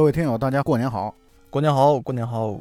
[0.00, 1.14] 各位听友，大家过年好！
[1.50, 2.58] 过年好，过年好！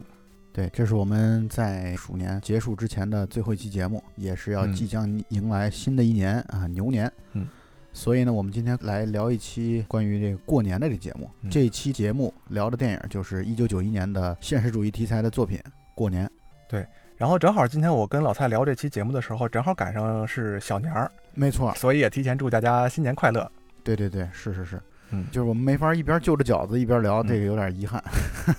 [0.51, 7.09] 对，这是我们在鼠年结束之前的最后一期节目，也是要即将迎来新的一年啊，牛年。
[7.31, 7.47] 嗯，
[7.93, 11.29] 所以呢，我们今天来聊一期关于这个过年的这节目。
[11.49, 15.57] 这一期节目聊的电影就是一九九一年的现实主义题材的作品
[15.95, 16.27] 《过年》。
[16.67, 16.85] 对，
[17.15, 23.49] 然后正好今天我跟老蔡聊这期节目的时候，正好赶上是小年儿，没错，所以也提前祝大家新年快乐。
[23.81, 24.77] 对对对，是是是。
[25.11, 28.03] 嗯，就是我们没法一边就着饺子一边聊，这个有点遗憾。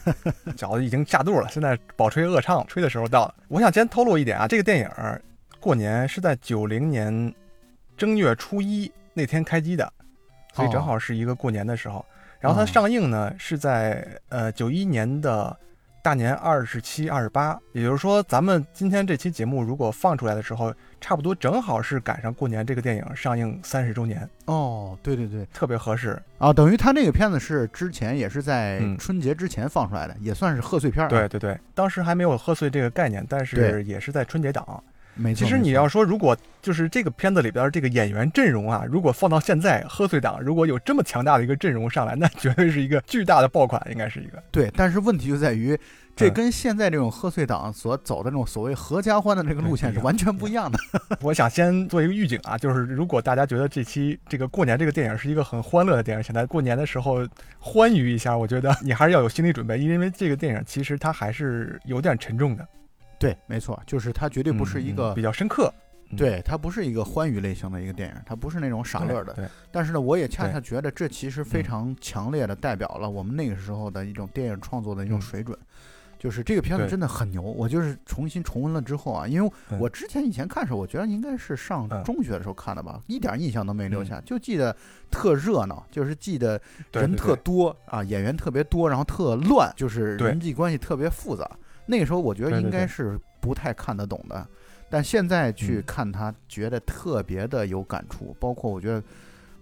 [0.56, 3.34] 饺子已经下肚了，现在饱吹饿唱，吹的时候到了。
[3.48, 4.88] 我想先透露一点啊，这个电影
[5.59, 7.34] 过年是在九零年
[7.96, 9.93] 正月初一那天开机的，
[10.54, 12.04] 所以正好是一个过年的时候。
[12.38, 15.56] 然后它上映呢是在呃九一年的。
[16.02, 24.29] 大年二十七、二十八，也就是说，咱们今天这期节目如果放出来的时候，差不多正好是赶上过年这个电影上映三十周年。
[24.46, 26.52] 哦，对对对，特别合适啊！
[26.52, 31.09] 等于他那个片子是之前也是在春节之前放出来的，也算是贺岁片。
[31.09, 34.82] 对对对，当时还没有贺岁这个概念，但是也是在春节档。
[35.21, 35.45] 没错。
[35.45, 44.43] 其实你要说，如果就是这个片子里边这个演员阵容啊，如果放到现在贺岁档，如果有这么强大的一个阵容上来，那绝对是一个巨大的爆款，应该是一个。
[44.51, 45.79] 对，但是问题就在于。
[46.16, 50.79] 这跟现在这种贺岁档所走的那种所谓合家欢的这个路线是完全不一样的。
[51.23, 57.27] 我想先做一个预警啊，就是如果大家觉得这期这个过年这个电影是一个很欢乐的电影，想在过年的时候
[57.59, 62.68] 欢愉一下，我觉得你还是要有心理准备，因为这个电影其实它还是有点沉重的。
[63.21, 65.72] 对，没错，就是它绝对不是一个比较深刻。
[66.17, 69.33] 对，它不是一个欢愉类型的一个电影，它不是那种傻乐的。
[69.34, 69.47] 对。
[69.71, 75.56] 但是呢，我也恰恰觉得这其实非常强烈的代表了我们那个时候的一种电影创作的一种水准。
[76.19, 84.77] 就是这个片子真的很牛，我就是重新重温了之后啊，因为我之前以前看的时候，我觉得应该是上中学的时候看的吧，一点印象都没留下，就记得
[85.11, 86.61] 特热闹，就是记得
[86.93, 91.49] 人特多啊，演员特别多，然后特乱，就是人际关系特别复杂。
[91.91, 94.47] 那个时候我觉得应该是不太看得懂的，
[94.89, 99.03] 但现在去看他，觉得特别的有感触，包括我觉得。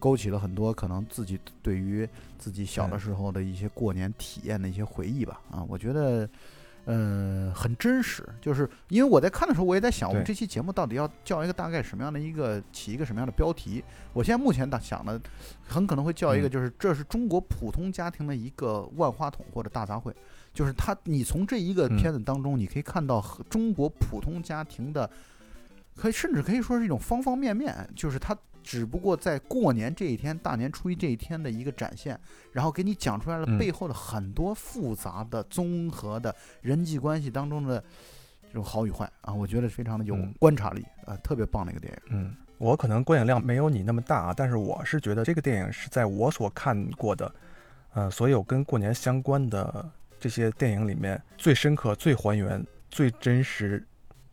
[0.00, 5.40] 勾起了很多可能自己对于自己小的时候的一些过年体验的一些回忆吧。
[5.50, 6.30] 啊，我觉得，
[6.84, 8.24] 嗯，很真实。
[8.40, 13.82] 就是因为我在看的时候，我也在想，我们这期节目到底要叫一个大概什么样的一个起一个什么样的标题？
[14.12, 15.20] 我现在目前想的，
[15.66, 20.12] 很可能会叫一个，就是这是中国普通家庭的一个万花筒或者大杂烩。
[20.52, 25.08] 就是他，你从这一个片子当中，你可以看到中国普通家庭的，
[25.96, 27.88] 可以甚至可以说是一种方方面面。
[27.94, 28.36] 就是他。
[28.60, 32.20] 只不过在过年这一天，大年初一这一天的一个展现，
[32.52, 37.82] 然后给你讲出来了背后的很多复杂的、综合的人际关系当中的
[38.46, 42.00] 这种好与坏啊，我觉得非常的有观察力啊，特别棒的一个电影。
[42.10, 47.34] 嗯，我可能观影量没有你那么大啊，但是我是觉得这个电影是在我所看过的，
[47.94, 53.84] 呃，所有跟过年相关的这些电影里面最深刻、最还原、最真实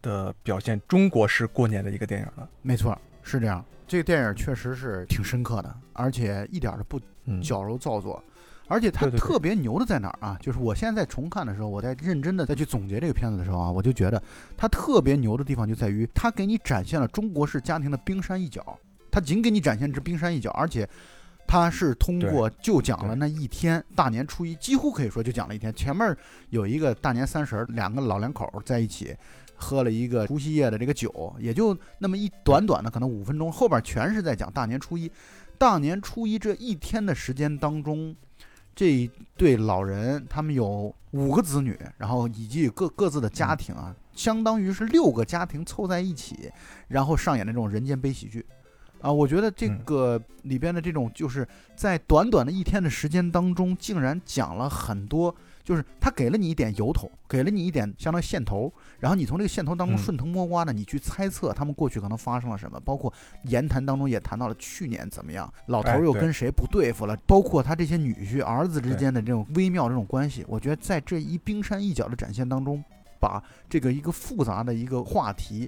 [0.01, 2.50] 的表现中国式过年的一个电影了。
[2.62, 3.63] 没错，是这样。
[3.88, 7.00] 这个电影确实是挺深刻的，而且一点都不
[7.40, 8.23] 矫揉造作，
[8.68, 10.35] 而且它特别牛的在哪儿啊？
[10.41, 14.22] 就是我现在重看的时候，我在认真的再去总结这个片子的时候啊，我就觉得
[14.57, 18.75] 它特别牛的地方就在于它给你展现了中国式家庭的冰山一角，
[19.12, 20.90] 它仅给你展现这冰山一角，而且
[21.47, 26.16] 它是通过就讲了那一天大年初一，几乎可以说就讲了一天，前面
[26.50, 29.16] 有一个大年三十，两个老两口在一起。
[29.57, 35.09] 喝了一个除夕夜的这个酒，也就那么一短短的可能五分钟，后边全是在讲大年初一。
[35.57, 38.13] 大年初一这一天的时间当中，
[38.75, 46.52] 这一对老人他们有五个子女，然后以及各各自的家庭啊，相当于是六个家庭凑在一起，
[46.90, 48.46] 然后上演的这种人间悲喜剧
[49.05, 49.11] 啊。
[49.11, 55.35] 我觉得这个里边的这种就是在短短的一天的时间当中，竟然讲了很多。
[55.66, 63.11] 就是他给了你一点由头，给了你一点相当于线头，然后你从这个线头当中顺藤摸瓜的，你去猜测他们过去可能发生了什么，包括
[63.46, 70.46] 言谈当中也谈到了去年怎么样，老头又跟谁不对付了，包括他这些女婿、儿子之间的这种微妙这种关系。
[70.47, 72.84] 我觉得在这一冰山一角的展现当中，
[73.19, 75.67] 把这个一个复杂的一个话题，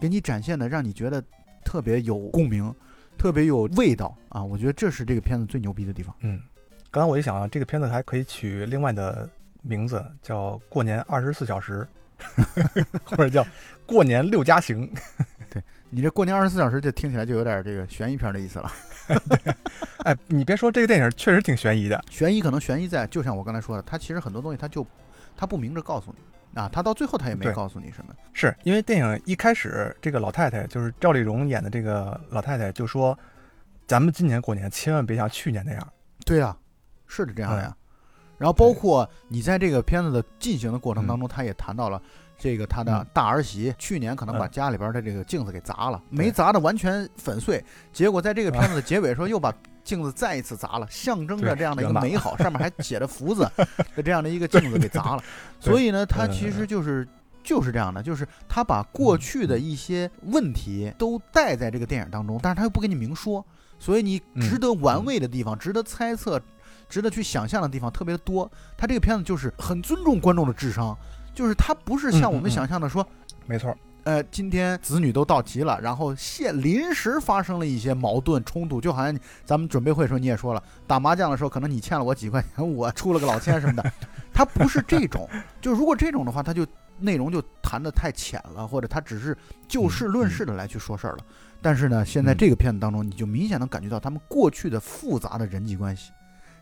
[0.00, 1.20] 给你展现的让你觉得
[1.64, 2.74] 特别有共鸣，
[3.18, 4.42] 特别有味道啊！
[4.42, 6.14] 我觉得这是这个片子最牛逼的地方。
[6.20, 6.40] 嗯。
[6.90, 9.26] 刚刚我一想啊，这个片子还可以取另外的
[9.62, 11.88] 名字，叫《过年二十四小时》，
[13.04, 13.42] 或者叫
[13.86, 14.86] 《过年六加行》。
[15.48, 18.72] 对你这“过年二十四小时”就听起来就有点这个悬疑片的意思了。
[20.04, 22.02] 哎，你别说，这个电影确实挺悬疑的。
[22.10, 24.86] 悬疑可能悬疑在，就像我刚才说的，它其实很多东西它就
[25.36, 26.18] 它不明着告诉你
[26.54, 28.14] 啊，他到最后他也没告诉你什么。
[28.32, 33.18] 是因为电影一开始，这个老太太就是赵丽蓉演的这个老太太就说
[33.86, 35.88] ：“咱们今年过年千万别像去年那样。”
[36.24, 36.56] 对呀。
[37.06, 37.76] 是的，这样的呀。
[38.38, 42.00] 然后包括你在这个片子的进行的过程当中，他也谈到了
[42.38, 47.62] 这个他的大儿媳去年可能把家里边的这个镜子给砸了，没砸的完全粉碎，
[47.92, 53.42] 结果在这个片子的结尾说又把镜子再一次砸了，象征着这样的一个美好， 上面还写着福字
[53.94, 55.22] 的 这样的一个镜子给砸了。
[55.60, 57.06] 所以呢，他其实就是
[57.42, 63.44] 就是这样的，就是他把过去的一些问题都带在这个电影当中，但是他又不给你明说。
[63.78, 66.40] 所以你值得玩味的地方，值得猜测，
[66.88, 68.48] 值得去想象的地方特别的多。
[68.78, 70.96] 他这个片子就是很尊重观众的智商，
[71.34, 73.04] 就是他不是像我们想象的说，
[73.44, 83.92] 没错，呃，今天子女都到齐了，然后现临时发生了一些矛盾冲突，就好像咱们准备会的时候你也说了，打麻将的时候可能你欠了我几块钱，我出了个老千什么的，
[84.34, 85.28] 他不是这种，
[85.60, 86.66] 就如果这种的话，他就
[86.98, 89.36] 内容就谈的太浅了，或者他只是
[89.68, 91.24] 就事论事的来去说事儿了。
[91.60, 96.10] 但是呢，现在这个片子当中，你就明显能感觉到他们过去的复杂的人际关系，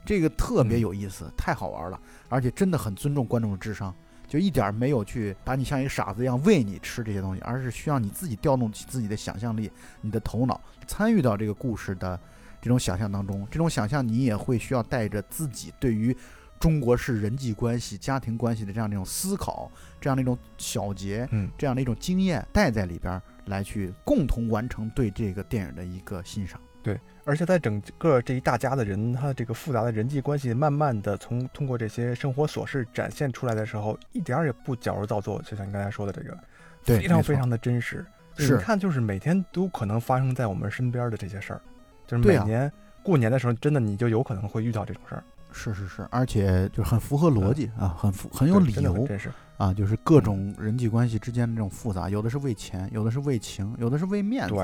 [0.04, 1.98] 这个特别有意思，太好玩了，
[2.28, 3.94] 而且真的很尊重观众的智商，
[4.30, 12.18] 就一点没有去把你像一个傻子一样喂你吃这些东西，而是需要你自己调动起自己的想象力，你的头脑参与到这个故事的
[12.62, 16.16] 这种想象当中，这种想象你也会需要带着自己对于
[16.60, 23.20] 中国式人际关系、家庭关系的这样的一种思考，这样的一种小结，嗯，这样的一种经验带在里边。
[23.46, 36.38] 来去共同完成对这个电影的一个欣赏，对，而且在整个这一大家的人，他这个复杂的人际关系，慢慢的从通过这些生活琐事展现出来的时候，一点也不矫揉造作，就像你刚才说的这个，
[36.84, 38.04] 对，非常非常的真实。
[38.36, 41.60] 是，你看，就是每天都可能发生在我们身边的这些事儿，
[42.06, 42.70] 就是每年
[43.02, 45.22] 过年的时候，真的你就有可能会遇到这种事儿。
[45.52, 49.30] 是是是，而且就是很符合逻辑啊，很符很有理由，真是。
[49.56, 54.54] 啊，就是各种人际关系之间的这种复杂，有的是为钱，有的是为情，有的是为面子，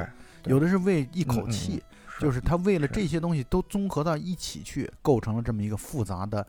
[0.44, 1.82] 有的是为一口气，
[2.18, 6.46] 就是他为了这些东西都综合到一起去，构成了这么一个复杂的，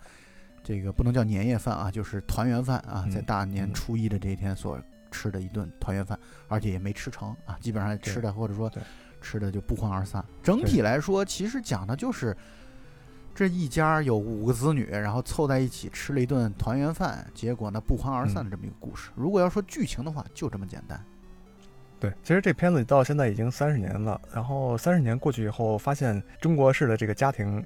[0.64, 4.80] 这个不能叫年夜饭啊，就是团圆饭啊，在大年初一的这一天所
[5.12, 6.18] 吃的一顿团圆饭，
[6.48, 8.72] 而且也没吃成啊，基本上吃的或者说
[9.22, 10.24] 吃的就不欢而散。
[10.42, 12.36] 整体来说，其实讲的就是。
[13.36, 19.12] 这一家有五个子女，然后凑在一起吃了一顿团圆饭，结果呢不欢而散的这么一个故事。
[19.14, 21.00] 如果要说剧情的话，就这么简单。
[21.99, 27.63] 对，其实这片子到现在已经三十年了，然后三十年过去以后，发现中国式的这个家庭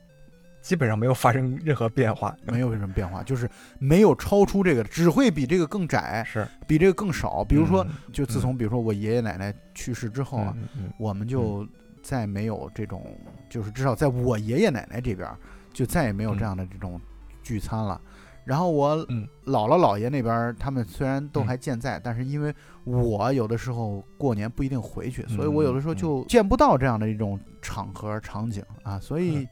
[0.61, 3.49] 基本上没有发生任何变化，没有什么变化，就是
[3.79, 7.43] 没有超出这个，只会比这个更窄，是比这个更少。
[7.43, 10.55] 比如说，就自从比如说我爷爷奶奶去世之后啊，
[10.97, 11.67] 我们就
[12.01, 13.05] 再没有这种，
[13.49, 15.29] 就是至少在我爷爷奶奶这边。
[15.73, 16.99] 就再也没有这样的这种
[17.41, 18.01] 聚餐了。
[18.43, 18.97] 然后我
[19.45, 22.53] 姥姥姥爷那边，他们虽然都还健在，但是因为
[22.83, 29.47] 我有的时候过年不一定回去，所以我有的时候就见不到这样的一种场合场景啊，所以，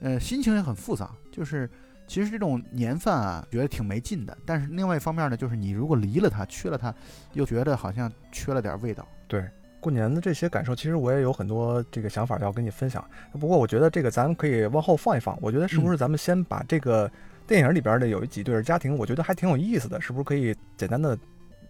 [0.00, 1.10] 呃，心情也很复杂。
[1.30, 1.68] 就是
[2.06, 4.36] 其实这种年饭啊，觉得挺没劲的。
[4.44, 6.94] 但是另外一方面呢，就是你如果离了它，缺了它，
[7.32, 9.06] 又觉得好像缺了点味道。
[9.26, 9.44] 对。
[9.80, 13.04] 过年的这些感受，其实我也有很多这个想法要跟你分享。
[13.32, 15.36] 不过我觉得这个咱们可以往后放一放。
[15.42, 17.10] 我觉得是不是咱们先把这个
[17.46, 21.18] 电影里边的有几对家庭，我觉得还挺有意思的，是不是可以简单的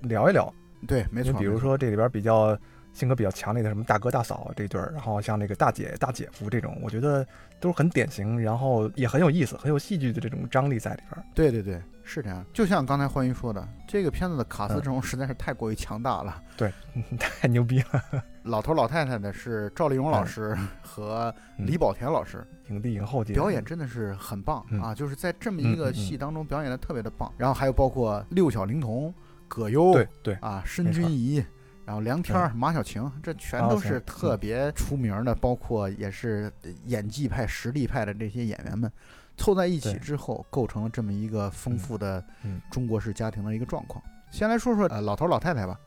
[0.02, 0.52] 聊一聊？
[0.86, 1.32] 对，没错。
[1.38, 2.58] 比如说这里边比较
[2.92, 7.26] 性格比较强烈的什么大哥大嫂这对儿，然后像那个大姐大姐夫这种，我觉得
[7.60, 11.24] 都是很典型，然后也很有意思，很有戏剧的这种张力在里边。
[11.34, 11.80] 对对对。
[12.04, 16.42] 是这样，就像刚才欢愉说的，这个片子的卡斯阵容实在是太过于强大了。
[16.56, 16.72] 对，
[17.18, 18.24] 太牛逼了。
[18.42, 24.94] 老头老太太的是赵丽蓉老师和李保田老师，影帝影后级表演真的是很棒啊！
[24.94, 27.32] 就是在这么一个戏当中表演的特别的棒。
[27.38, 29.14] 然后还有包括六小龄童、
[29.46, 31.44] 葛优，对对啊，申君怡，
[31.84, 36.52] 然后梁天、马小晴，这全都是特别出名的，包括也是
[36.86, 38.90] 演技派、实力派的这些演员们。
[39.36, 42.24] 凑在一起之后，构成了这么一个丰富的
[42.70, 44.02] 中国式家庭的一个状况。
[44.30, 45.78] 先来说说呃老头老太太吧。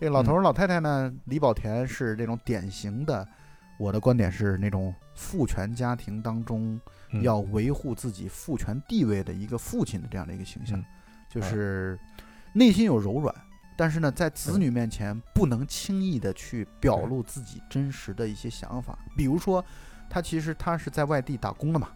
[0.00, 3.26] 这个老头老太太呢，李保田是这种典型的，
[3.78, 6.78] 我的观点是那种父权家庭当中
[7.22, 10.84] 要维护自己父权地位的一个父亲的这样的一个形象，
[11.28, 11.98] 就是
[12.52, 13.32] 内心有柔软，
[13.76, 18.98] 但是呢，在子女面前不能轻易的去表露自己真实的一些想法。
[19.16, 19.64] 比如说，
[20.10, 21.88] 他其实他是在外地打工的嘛。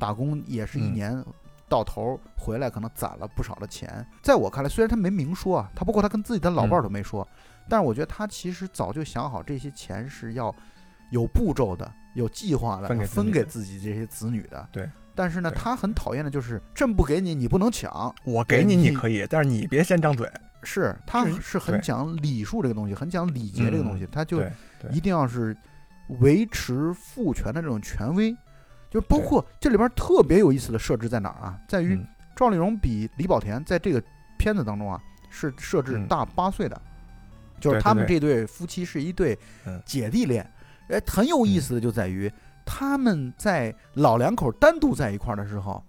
[0.00, 1.24] 打工也是一年
[1.68, 4.04] 到头回来，可能攒了不少的钱。
[4.20, 7.26] 在我看来，虽然他没明说啊，他包括他跟自己的老伴儿都没说，
[7.68, 10.52] 但是我觉得他其实早就想好这些钱是要
[11.10, 14.68] 有步骤的、有计划的分给自己这些子女的。
[14.72, 14.90] 对。
[15.14, 18.14] 但是呢，他很讨厌的就是朕不给你，你不能抢。
[18.24, 20.26] 我给你，你可以，但是你别先张嘴。
[20.62, 24.42] 是，他是很讲礼数这个东西，很讲礼节这个东西，他就
[24.90, 25.54] 一定要是
[26.20, 28.34] 维持父权的这种权威。
[28.90, 31.56] 就包括这里边特别有意思的设置在哪儿啊？
[31.68, 31.96] 在于
[32.34, 34.02] 赵丽蓉比李保田在这个
[34.36, 36.82] 片子当中啊是设置大八岁的，
[37.60, 39.38] 就是他们这对夫妻是一对
[39.86, 40.44] 姐弟恋。
[40.88, 42.28] 哎，很有意思的就在于
[42.66, 45.80] 他们在老两口单独在一块儿的时候，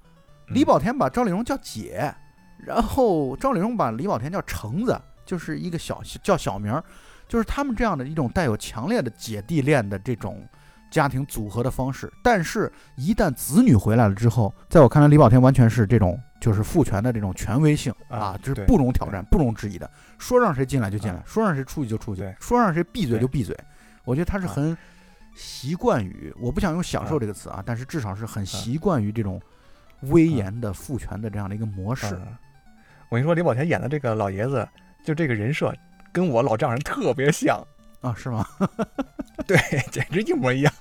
[0.49, 2.13] 李保田把赵丽蓉叫姐，
[2.59, 6.83] 然后赵丽蓉把李保田叫橙子，就是一个小叫小名儿，
[7.27, 10.47] 就是他们这样的一种带有强烈的姐弟恋的这种。
[10.91, 23.57] 家庭组合的方式，但是，一旦子女回来了之后，在我看来，李保田完全是这种就是父权的这种权威性啊，就是不容挑战、不容置疑的，说让谁进来就进来，说让谁出去就出去，说让谁闭嘴就闭嘴。
[24.03, 24.77] 我觉得他是很
[25.33, 29.41] 习惯于，我不想用享受这个词啊，但是至少是很习惯于这种
[30.01, 32.19] 威严的父权的这样的一个模式。
[33.09, 34.67] 我跟你说，李保田演的这个老爷子，
[35.05, 35.73] 就这个人设，
[36.11, 37.65] 跟我老丈人特别像。
[38.01, 38.45] 啊，是吗？
[39.47, 39.57] 对，
[39.91, 40.73] 简直一模一样。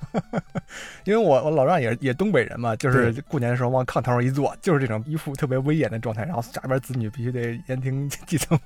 [1.04, 8.58] 因为我我老丈也也东北人嘛，就是过年的时候往炕头上一坐，就是这种一副特别威严的状态，然后下边子女必须得言听计从，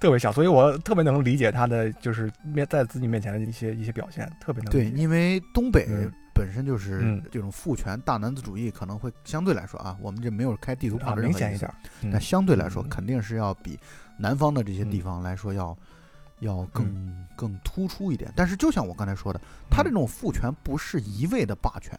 [0.00, 0.32] 特别像。
[0.32, 4.70] 所以我特别能理解他的就是面在子女面前的一些一些表现，特别能。
[4.72, 5.86] 对，因为东北
[6.34, 11.72] 本身就是这种父权大男子主义，可能会相对来说啊，我们这没有开地图炮的明显一点，
[12.12, 13.78] 但相对来说肯定是要比
[14.18, 15.76] 南方的这些地方来说要。
[16.40, 19.40] 要更更突出一点，但是就像我刚才说的，
[19.70, 21.98] 他这种父权不是一味的霸权，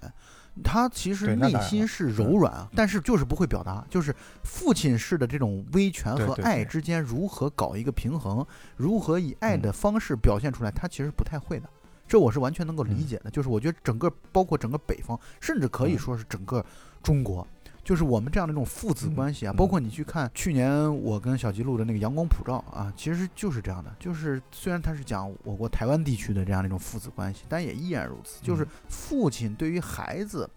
[0.64, 11.70] 他其实内心是柔软，但是就是不会表达，就是父亲式的这种威权和爱之间如何搞一个平衡，如何以爱的方式表现出来，他其实不太会的，
[12.08, 13.30] 这我是完全能够理解的。
[13.30, 16.66] 就是我觉得整个包括整个北方，甚至可以说是整个
[17.04, 17.46] 中国。
[17.90, 23.92] 就是我们这样的一种父子关系啊，包括你去看去年我跟小吉录的那个《阳光普照》啊，其实就是这样的。
[23.98, 28.44] 就是虽然他是讲我国台湾地区的这样的一种父子关系，但也依然如此。
[28.44, 30.48] 就是父亲对于孩子，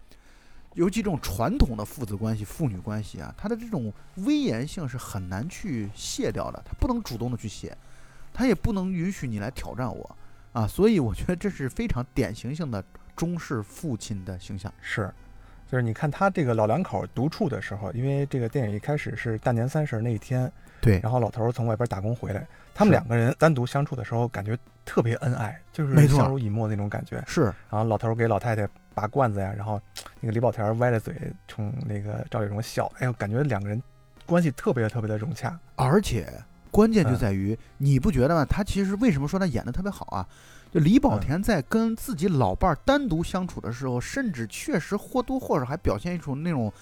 [0.75, 6.61] 尤其这种传统的父子关系、父女关系啊，他的这种威严性是很难去卸掉的。
[6.63, 7.75] 他不能主动的去卸，
[8.31, 10.15] 他也不能允许你来挑战我
[10.51, 10.67] 啊。
[10.67, 12.85] 所以我觉得这是非常典型性的
[13.15, 14.71] 中式父亲的形象。
[14.79, 15.11] 是。
[15.73, 27.23] 就是你看他这个老两口独处的时候，因为这个电影一开始是大年三十那一天，对，然后老头从外边打工回来，他们两个人单独相处的时候，感觉特别恩爱，就是相濡以沫那种感觉。
[27.25, 29.81] 是，然后老头给老太太拔罐子呀，然后
[30.19, 31.15] 那个李保田歪着嘴
[31.47, 33.81] 冲那个赵丽蓉笑，哎呦，感觉两个人
[34.27, 35.59] 关系特别特别的融洽。
[35.75, 36.31] 而且
[36.69, 38.45] 关键就在于，你不觉得吗？
[38.45, 40.27] 他其实为什么说他演的特别好啊？
[40.73, 46.73] 就李保田在跟自己老伴儿单独相处的时候，甚至确实或多或少还表现一种那种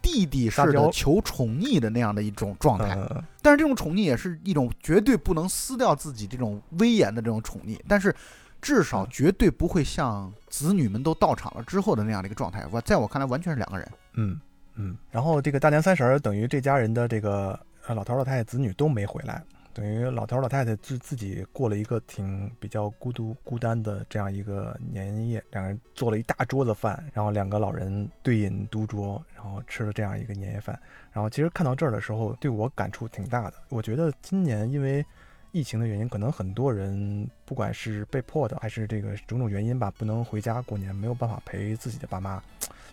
[0.00, 2.96] 弟弟式的求宠溺的那样的一种状态。
[3.42, 8.14] 但是这种宠溺也是一种绝对不能撕掉自己这种威严的这种宠溺，但是
[8.62, 12.66] 至少绝对不会像子女们都到场了之后的那样的一个状态。
[12.70, 13.86] 我在我看来完全是两个人。
[14.14, 14.40] 嗯
[14.76, 14.96] 嗯。
[15.10, 19.44] 然后这个大年三十儿，等于这家人的这个老头老太太子女都没回来。
[19.74, 30.80] 等于老头老太太自自己过了一个挺比较孤独孤单的这样一个年夜，两人做了一大桌子饭，然后两个老人对饮独酌，然后吃了这样一个年夜饭。
[31.12, 33.54] 然后其实看到这儿的时候，对我感触挺大的。
[33.68, 35.04] 我觉得今年因为
[35.50, 42.40] 疫情的原因，可能很多人不管是被迫的还是这个种种原因吧，不能回家过年，没有办法陪自己的爸妈。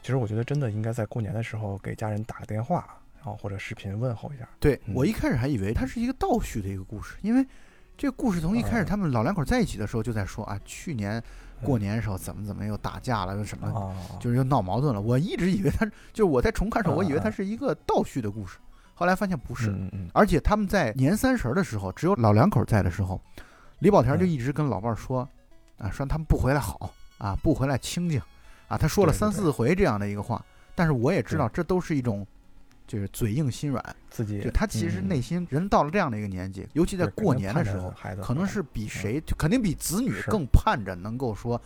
[0.01, 2.97] 其实我觉得真的应该在过年的时候给家人打个电话。
[3.23, 4.49] 然后或者视频问候一下。
[4.59, 7.45] 对我一开始还以为它是一个倒叙的一个故事，因为
[7.95, 11.21] 这个故事从一开始他们老两口在一起的时候就在说啊，去年
[11.61, 14.99] 过年的时候怎么怎么又打架了，又什么，就是又闹矛盾了。
[14.99, 18.57] 我一直以为他就是我在重看的时候，我以为它是一个倒叙的故事，
[18.95, 19.71] 后来发现不是。
[20.13, 23.21] 而且他们在年三十的时候，只有老两口在的时候，
[23.79, 25.27] 李保田就一直跟老伴儿说
[25.77, 28.19] 啊，说他们不回来好啊，不回来清静
[28.67, 28.75] 啊。
[28.75, 32.25] 他说了三四回这样的一个话，但是我也知道这都是一种。
[32.87, 41.61] 就是嘴硬心软，自己就他其实内心人到了这样的一个年纪，尤其在过年的时候，可能是比谁肯定比子女更盼着能够说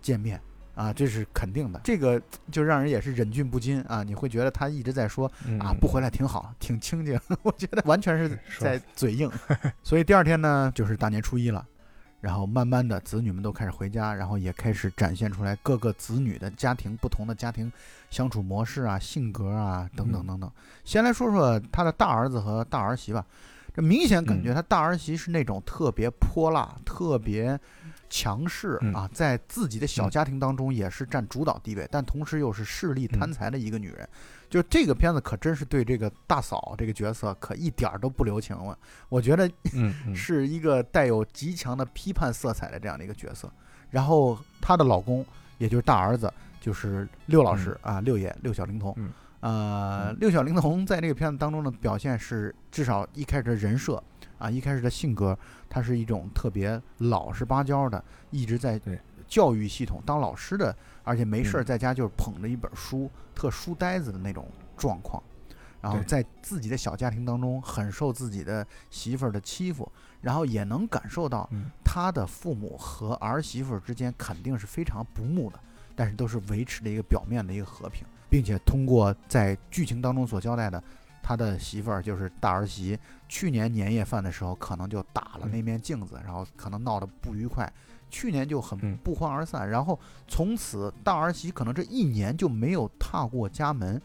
[0.00, 0.40] 见面
[0.74, 1.80] 啊，这是肯定的。
[1.82, 7.18] 这个就让人也是忍俊不禁啊，你会觉得他一直在说啊不回来挺好，挺清静。
[7.42, 9.30] 我觉得完全是 在嘴硬。
[9.82, 11.66] 所以第二天呢，就是大年初一了。
[12.20, 17.72] 然后慢慢的，子女们都开始回家，然后也开始展现出来各个子女的家庭不同的家庭
[18.10, 20.50] 相处模式啊、性格啊等等等等。
[20.84, 23.24] 先来说说他的大儿子和大儿媳吧，
[23.74, 27.58] 这明显感觉他大儿媳是那种特别泼辣、特别
[28.10, 34.06] 强势啊，在自己的小家庭当中也是占主导地位，但同时又是势力贪财的一个女人。
[34.50, 38.76] 就这个片子可真是对这个大嫂这个角色可一点儿都不留情了，
[39.08, 39.48] 我觉得
[40.12, 43.50] 是一个带有极强的批判色彩的这样的一个角色。
[43.90, 45.24] 然后她的老公
[45.58, 48.94] 也就是大儿子，就是六老师啊，六爷六小龄童。
[49.38, 54.02] 呃，六小龄童在这个片子当中的表现是，至少一开始的人设
[54.36, 55.38] 啊，一开始的性格，
[55.70, 58.78] 他是一种特别老实巴交的，一直在
[59.26, 65.22] 教育系统当老师的，而且没事儿在家就是捧着一本书，特书呆子的那种状况。
[65.80, 71.48] 然后在自己的小家庭当中，很受自己的媳妇儿的欺负，然后也能感受到
[71.82, 75.58] 他的父母和儿媳妇之间肯定是非常不睦的，
[75.94, 78.04] 但是都是维持了一个表面的一个和平。
[78.28, 80.80] 并且通过在剧情当中所交代的，
[81.22, 82.98] 他的媳妇儿就是大儿媳，
[83.28, 87.70] 去年年夜饭的时候可能就打了那面镜子，然后可能闹得不愉快，
[88.10, 94.00] 去年就很不欢而散，然后从此大儿媳可能这一年就没有踏过家门，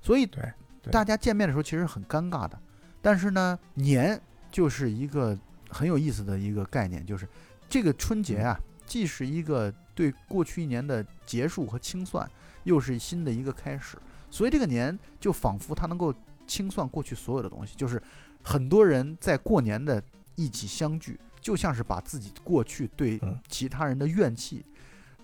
[0.00, 0.42] 所以对
[0.90, 2.58] 大家见面的时候其实很尴尬的。
[3.00, 4.20] 但是呢，年
[4.50, 5.38] 就是一个
[5.70, 7.28] 很有意思的一个概念，就是
[7.68, 12.28] 这个春节啊，既是一个对过去一年的结束和清算。
[12.64, 13.96] 又是新的一个开始，
[14.28, 16.12] 所以这个年就仿佛它能够
[16.46, 18.02] 清算过去所有的东西，就是
[18.42, 20.02] 很多人在过年的
[20.34, 24.64] 一起相聚，就像是把自己过去对其他人的怨气，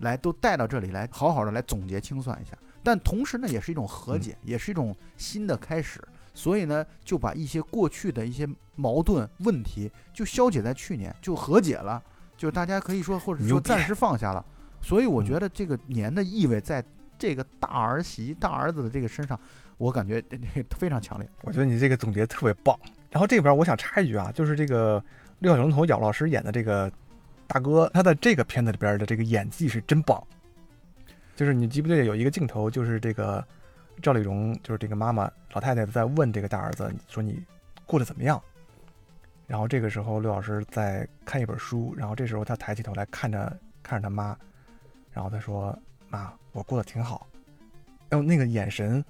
[0.00, 2.56] 来都带到这里来，好好的来总结清算一下。
[2.82, 6.02] 但同时呢，也是一种和解，也是一种新的开始。
[6.34, 12.02] 所以呢，就把一些过去的一些矛盾问题就消解在去年，就和解了，
[12.36, 14.44] 就是大家可以说或者说暂时放下了。
[14.80, 16.84] 所以我觉得这个年的意味在。
[17.18, 19.38] 这个大儿媳、大儿子的这个身上，
[19.76, 20.22] 我感觉
[20.78, 21.28] 非常强烈。
[21.42, 22.78] 我觉得你这个总结特别棒。
[23.10, 25.02] 然后这边我想插一句啊，就是这个
[25.40, 26.90] 六小龄童姚老师演的这个
[27.46, 30.22] 大哥，他在这个片子里边的这个演技是真棒。
[31.36, 33.44] 就是你记不记得有一个镜头，就是这个
[34.00, 37.42] 赵丽蓉，就是这个妈妈老太太在问这个大儿子说你
[37.86, 38.40] 过得怎么样？
[39.46, 44.36] 然后这个时候六老师在看一本书，然后这时候他抬起头来看着看着他妈，
[45.12, 45.76] 然后他说。
[46.12, 47.26] 妈，我过得挺好，
[48.10, 49.02] 然后那个眼神，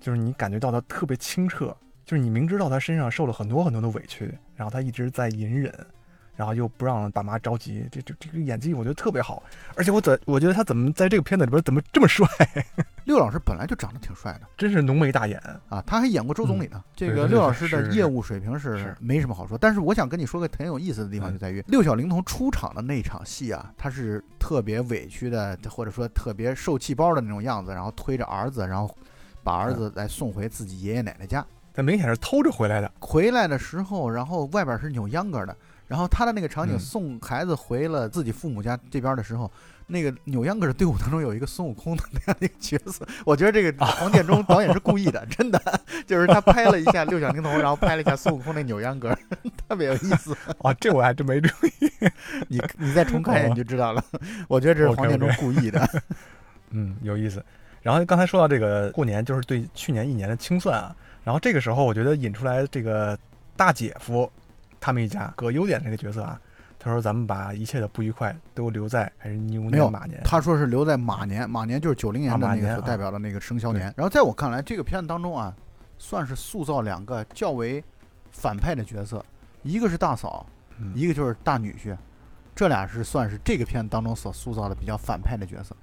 [0.00, 5.72] 就是你感觉到他特别清澈，就是你明知道他身上受了很多很多的委屈，然后他一直在隐忍。
[6.36, 9.42] 然后又不让爸妈着急，这这这个演技我觉得特别好，
[9.76, 12.26] 而且我怎我觉得他怎么在这个片子里边怎么这么帅？
[13.04, 15.84] 六老师本来就长得挺帅的，真是浓眉大眼啊！
[15.86, 16.82] 他还演过周总理呢。
[16.96, 28.96] 这个六老师的业务水平是没什么好说，但是我想跟你说个很有意思的地方，就在于六小龄童出场的那场戏啊，他是特别委屈的，或者说特别受气包的那种样子，然后推着儿子，然后
[29.42, 31.44] 把儿子再送回自己爷爷奶奶家。
[31.72, 32.90] 他明显是偷着回来的。
[33.00, 35.56] 回来的时候，然后外边是扭秧歌的。
[35.86, 39.50] 然后他的那个场景送孩子回了自己父母家这边的时候，
[39.88, 45.60] 那个扭秧歌的队伍当中有一个孙悟空的 那样的一个角色，我觉得这个黄建中导演是故意的，真的
[46.06, 49.16] 就是他拍了一下六小龄童，然后拍了一下孙悟空那扭秧歌，
[49.66, 50.32] 特别有意思。
[50.60, 51.90] 啊，这我还真没注意，
[52.46, 54.04] 你你再重看一眼你就知道了。
[54.46, 55.88] 我觉得这是黄建中故意的。
[56.70, 57.44] 嗯，有意思。
[57.82, 60.94] 然后刚才说到这个过年，就是对去年一年的清算啊。
[61.24, 63.18] 然后这个时候，我觉得引出来这个
[63.56, 64.30] 大姐夫。
[64.82, 66.40] 他们一家葛优演这个角色啊，
[66.78, 73.92] 他说：“咱们把一切的不愉快都留在还是牛年马年？”他说是留在马年，马年就是九零年的那个所代表的那个生肖年。
[73.94, 75.54] 然后在我看来，这个片子当中啊，
[75.98, 77.84] 算是塑造两个较为
[78.30, 79.22] 反派的角色，
[79.64, 80.46] 一个是大嫂，
[80.94, 81.94] 一个就是大女婿，
[82.54, 85.76] 这俩是算是这个片子当中所塑造的比较反派的角色。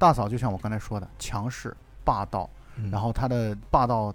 [0.00, 2.50] 大嫂就像我刚才说的，强势霸道，
[2.90, 4.12] 然后他的霸道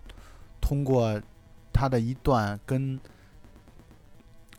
[0.60, 1.22] 通过
[1.72, 3.00] 他的一段跟。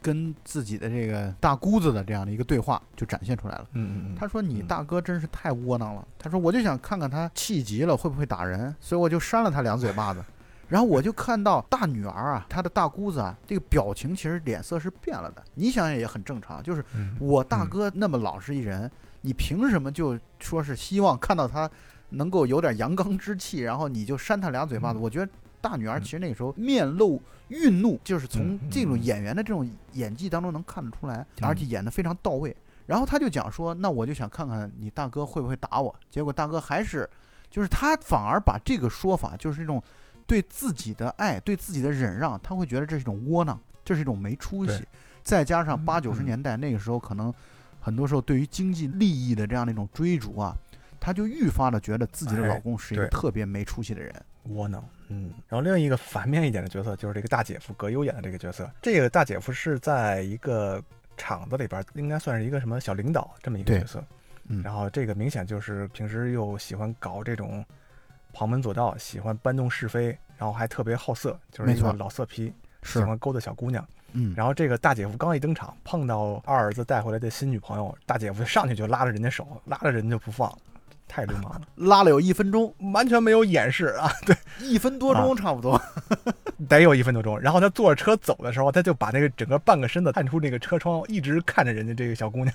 [0.03, 3.67] 跟自己的这个大姑子的这样的一个对话就展现出来了。
[3.73, 10.25] 嗯嗯他说：“你大哥真是太窝囊了。”他说：“我就想看看他气急了会不会打人，所以我就扇了他两嘴巴子。
[10.69, 15.43] 然后我就看到大女儿啊，她的大姑子啊，这个表情其实脸色是变了的。
[15.55, 16.85] 你想想也很正常，就是
[17.19, 18.89] 我大哥那么老实一人，
[19.27, 21.69] 你凭什么就说是希望看到他
[22.11, 24.99] 能够有点阳刚之气，然后你就扇他俩嘴巴子？
[24.99, 32.55] 我觉得。”大女儿其实那个时候面露愠怒，就是从这种演员的这种演技当中能看得出来，而且演得非常到位。
[32.85, 37.09] 然后他就讲说：“那我就想看看你大哥会不会打我。”结果大哥还是，
[37.51, 39.83] 就是他反而把这个说法，就是这种
[40.25, 44.87] 对自己的爱、对自己的忍让，他会觉得这是一种窝囊，这是一种没出息。
[45.25, 47.35] 再加上八九十年代那个时候，可能
[47.87, 50.53] 很多时候对于经济利益的这样的一种追逐啊，
[50.99, 54.13] 她就愈发的觉得自己的老公是一个特别没出息的人。
[54.49, 58.69] 窝囊，嗯，然后另一个反面一点的角色就是这个大姐夫葛优演的这个角色。
[58.83, 60.83] 这个大姐夫是在一个
[61.17, 64.05] 厂子里边，应该算是一个什么小领导这么一个角色。
[64.49, 67.65] 嗯，然后这个明显就是平时又喜欢搞这种
[68.33, 73.87] 旁门左道，喜欢搬弄是非，然后还特别好色，就是那个老色批，喜欢勾搭小姑娘。
[74.17, 80.53] 嗯，然后这个大姐夫刚一登场，碰到二儿子带回来的新女朋友，大姐夫上去就拉着人家手，拉着人家不放。
[81.09, 84.11] 太流氓了，拉了有一分钟，完全没有掩饰啊！
[84.27, 85.81] 对，一分多钟差不多，
[86.69, 87.39] 得有一分多钟。
[87.39, 92.53] 然后他坐着车走的时候，他就把那个整个半个身子探出那个车窗，一直看着人家这个小姑娘。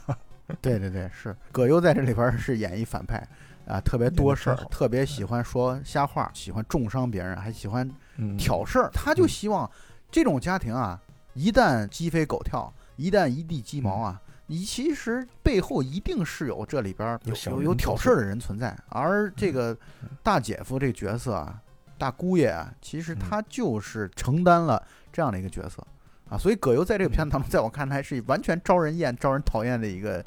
[0.60, 3.26] 对对对，是葛优在这里边是演一反派
[3.66, 7.90] 啊，特别多事儿，特别喜欢说瞎话，喜欢重伤别人，还喜欢
[8.38, 8.92] 挑事儿。
[8.94, 9.70] 他就希望
[10.12, 11.00] 这种家庭啊，
[11.34, 14.22] 一旦鸡飞狗跳，一旦一地鸡毛啊。
[14.48, 19.78] 你其实背后一定是有这里边有有有挑事儿的人存在，而这个
[20.22, 21.62] 大姐夫这个角色啊，
[21.98, 25.82] 大姑爷啊，其实他就是承担了这样的一个角色。
[26.30, 30.26] 啊，所以葛优在这个片子当中，在我看来是完全招人厌、招人讨厌的一个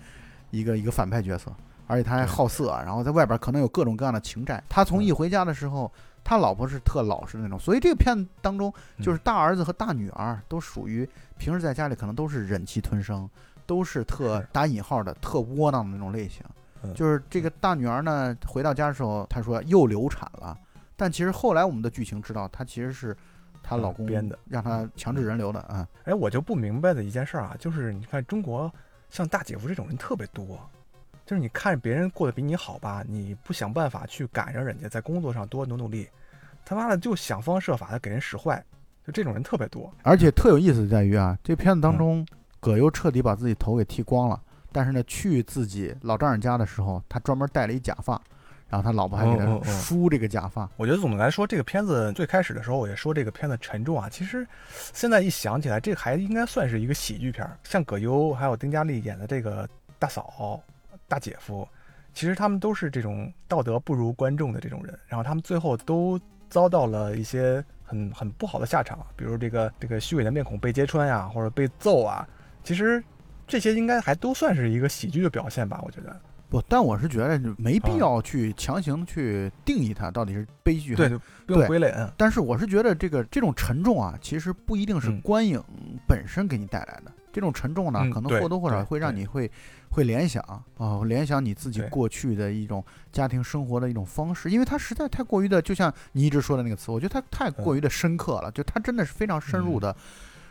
[0.50, 1.54] 一个一个反派角色，
[1.86, 4.62] 而且他还好色，然后在外边可能有各种各样的情债。
[4.70, 5.92] 他从一回家的时候，
[6.24, 11.08] 他老婆是特老实的那种，所以这个片子当中，就是大儿子和大女儿都属于
[11.38, 13.28] 平时在家里可能都是忍气吞声。
[13.66, 16.44] 都是特打引号的特窝囊的那种类型，
[16.94, 20.54] 就是这个大女儿呢，回到家的时候，她说又流产了，
[20.96, 23.16] 但其实后来我们的剧情知道，她其实是
[23.62, 25.88] 她老公编的，让她强制人流的啊。
[26.04, 28.70] 哎，我就不明白的一件事啊，就是你看中国
[29.08, 30.60] 像大姐夫这种人特别多，
[31.26, 36.08] 就是你看别人过得比你好吧，你不想办法去赶上人家，在工作上多努努力，
[36.64, 38.64] 他妈的就想方设法的给人使坏，
[39.06, 39.92] 就这种人特别多。
[40.02, 42.26] 而且特有意思在于啊，这片子当中。
[42.60, 44.40] 葛优彻底把自己头给剃光了，
[44.72, 48.18] 但是呢，去自己老丈人家的时候，他专门戴了一假发，
[48.70, 50.66] 然后他老婆还给他梳这个假发。
[50.78, 54.08] 我觉得总的来说，这个片子最开始的时候，我也说这个片子沉重啊。
[54.08, 54.48] 其实
[54.94, 57.46] 现在一想起来，这还应该算是一个喜剧片。
[57.64, 60.58] 像葛优还有丁嘉丽演的这个大嫂、
[61.08, 61.66] 大姐夫，
[62.12, 72.26] 其实他们都是这种道德不如观众的这种人，然后他们最后都遭到了一些很很不好的下场，比如这个这个虚伪的面孔被揭穿呀，或者被揍啊。
[72.62, 73.02] 其实，
[73.46, 75.80] 这些应该还都算是一个喜剧的表现吧？
[75.84, 81.08] 我觉得不，但我是觉得没必要去强行去定义它到底是悲剧，对，
[81.46, 81.92] 不用归类。
[82.16, 85.62] 但是我是觉得这个这种沉重啊，其实不一定是观影
[86.06, 87.12] 本身给你带来的。
[87.32, 89.50] 这种沉重呢，可能或多或少会让你会
[89.94, 90.42] 会联想
[90.76, 99.94] 啊，联想你自己过去的一种家庭生活的一种方式，因为它实在太过于的，就像你一直说的那个词，我觉得它太过于的深刻了，就它真的是非常深入的。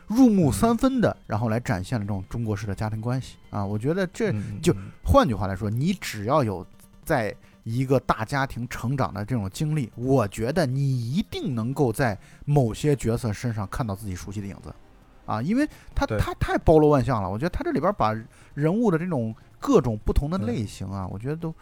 [0.07, 3.37] 入木三分的，然后来展现了这种中国式的家庭关系。
[3.49, 3.65] 啊！
[3.65, 6.65] 我觉得这就换句话来说，你只要有
[7.05, 14.73] 在一个大家庭成长的这种经历，我觉得你一定能够在某些角色身上看到自己熟悉的影子
[15.25, 15.41] 啊！
[15.41, 18.13] 因为他他太包罗万象了，我觉得他这里边把
[18.53, 21.53] 人物的这种各种不同的类型啊，我觉得都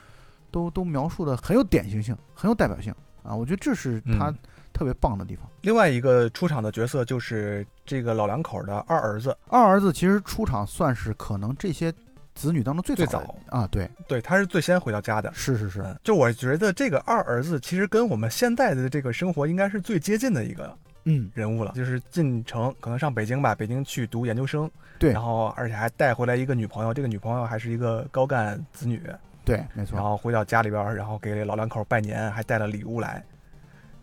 [0.51, 2.93] 都都描述的很有典型性，很有代表性
[3.23, 3.35] 啊！
[3.35, 4.33] 我觉得这是他。
[4.73, 5.45] 特别棒的地方。
[5.63, 9.37] 另外一个出场的角色就是这个老两口的二儿子。
[9.49, 11.93] 二儿子其实出场算是可能这些
[12.33, 15.29] 子女当中最早啊，对对，他是最先回到家的。
[15.33, 20.73] 是是是，就我觉得这个二儿子其实跟我们现在的这个生活应该是最接近的一个
[21.05, 21.29] 嗯。
[21.33, 21.71] 人物了。
[21.75, 29.01] 就是进城可能上北京吧，北京去读研究生，对，然后而且还带回来一个女朋友，这个女朋友还是一个高干子女，
[29.43, 29.95] 对，没错。
[29.95, 33.23] 然后回到家里边，然后给老两口拜年，还带了礼物来。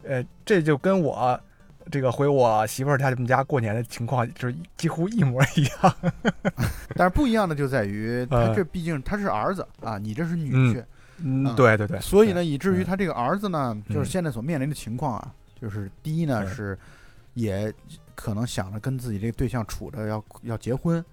[0.05, 1.39] 呃，这就跟我
[1.91, 5.95] 这个回我媳妇儿他们家过年的情况就是几乎一模一样，
[6.95, 10.85] 但是不一样的就在于他这毕竟他是儿子啊，你这是女婿，
[11.19, 16.79] 嗯，对对对，所以呢，以至于他这个儿子呢，就是现在所面临的情况啊，就是第一呢是
[17.35, 17.73] 也
[18.15, 21.05] 可能想着跟自己这个对象处着要要结婚，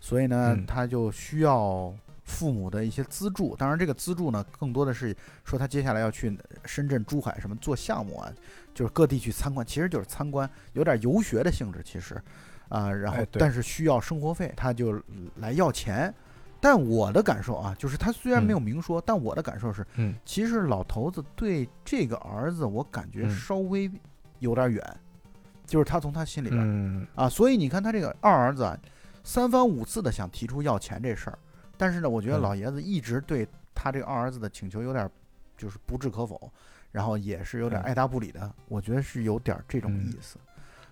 [0.00, 1.94] 所以呢他就需要。
[2.22, 5.12] 父母的一些资助，当然这个资助呢，更多的是
[5.44, 8.32] 说他接下来要去深圳、珠海什么做项目啊，
[8.72, 12.22] 就是各地去参观，其实就是参观，有点游学的性质，其实，
[12.68, 15.02] 啊，然后但是需要生活费，他就
[15.38, 16.14] 来要钱。
[16.60, 23.90] 但我的感受啊，就是他虽然没有明说，但我的感受是，嗯，其实老头子对这个儿子，我感觉稍微
[24.40, 25.00] 有点远，
[25.66, 28.78] 就是他从他心里边啊，所以你看他这个二儿子啊，
[29.24, 31.38] 三番五次的想提出要钱这事儿。
[31.76, 35.10] 但是呢，我觉得老爷子一直对他这个二儿子的请求有点，
[35.56, 36.52] 就是不置可否，
[36.92, 38.52] 然后也是有点爱答不理的。
[38.68, 40.36] 我觉得是有点这种意思。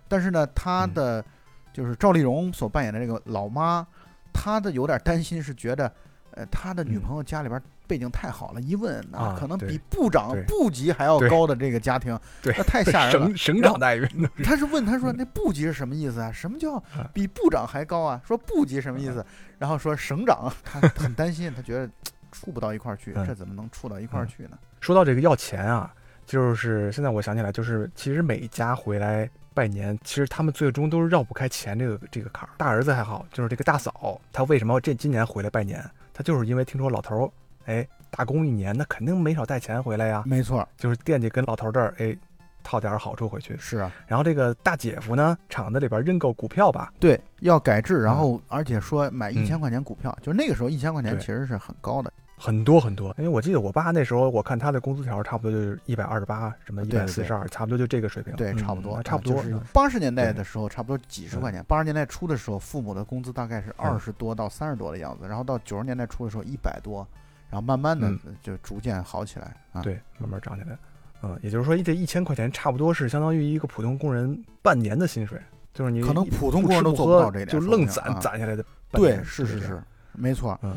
[0.07, 1.23] 但是呢，他的
[1.71, 3.85] 就是赵丽蓉所扮演的这个老妈，
[4.33, 5.91] 她的有点担心，是觉得，
[6.31, 7.61] 呃，他的女朋友家里边。
[7.89, 13.27] 背景太好了，一问啊可能比部长部级还要高的这个家庭，那太吓人了。
[13.29, 14.07] 省省长待遇。
[14.43, 16.31] 他是问他说那部级是什么意思啊？
[16.31, 16.79] 什么叫
[17.11, 18.21] 比部长还高啊？
[18.23, 19.25] 说部级什么意思？
[19.57, 21.89] 然后说省长， 他很担心，他觉得
[22.31, 24.59] 处不到一块儿去，这怎么能处到一块儿去呢？
[24.79, 25.91] 说到这个要钱啊，
[26.27, 29.27] 就是现在我想起来，就是其实每家回来
[29.59, 32.51] 拜年，其实他们最终都是绕不开钱这个这个坎儿。
[32.55, 35.83] 大儿子还好，就是这个大嫂，她为什么这今年回来拜年？
[36.13, 37.31] 她就是因为听说老头儿。
[37.65, 40.23] 哎，打工一年，那肯定没少带钱回来呀。
[40.25, 42.15] 没错，就是惦记跟老头这儿，哎，
[42.63, 43.53] 套点好处回去。
[43.57, 43.91] 是啊。
[44.07, 46.93] 然后这个大姐夫呢，厂子里边认购股票吧？
[47.01, 52.09] 对，要改制，然后而且说买一千块钱股票，就那个时候一千块钱其实是很高的。
[52.41, 58.33] 很多很多，因为我记得我爸那时候，我看他的工资条差不多就是一百二十八，什么一百四十二，差不多就这个水平。
[58.37, 59.43] 对，差不多，差不多。
[59.73, 61.61] 八十年代的时候，差不多几十块钱。
[61.67, 67.05] 八十年代初的时候，父母的工资大概是二十多到三十多的样子，然后到九十年代初的时候一百多，
[67.49, 68.09] 然后慢慢的
[68.41, 69.81] 就逐渐好起来啊。
[69.81, 70.77] 对，慢慢涨起来。
[71.21, 75.37] 嗯，也就是说，这一千块钱差不多是相当于一个普通工人半年的薪水，
[75.73, 78.63] 就是你可能普通工人都做不到这点，就愣攒攒下来的。
[78.91, 80.57] 对，是是是，没错。
[80.63, 80.73] 嗯，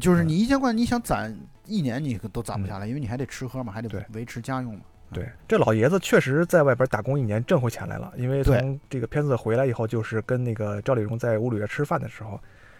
[0.00, 1.34] 就是你一千块，你想攒。
[1.64, 4.80] 一年你都攒不下来，因为你还得吃喝嘛，还得维持家用嘛。
[5.12, 8.12] 对，这老爷子确实在外边打工一年挣回钱来了。
[8.16, 12.38] 因为从这个片子回来以后，就是跟那个赵丽蓉在屋里边吃饭的时候，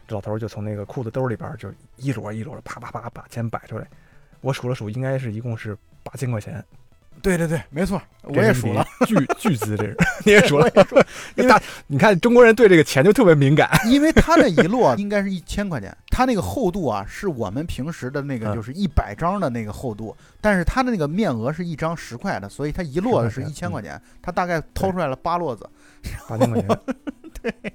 [0.09, 3.87] 这老头就从那个裤子兜里边就一摞一摞的啪啪啪把钱摆出来。
[4.41, 6.63] 我数了数，应该是一共是八千块钱。
[7.21, 10.69] 对对对，没错， 我也数了，巨巨资这是，你也数了，
[11.37, 11.55] 因为
[11.87, 25.69] 你看中国人对这个钱就特别敏感，因为 他那一摞 应该是一千块钱，他那个厚度啊是我们平时的那个就是一百张的那个厚度，但是他的那个面额是一张十块的，所以他一摞的是一千块钱，他大概掏出来了八摞子，
[26.29, 26.81] 八千块钱，
[27.41, 27.73] 对，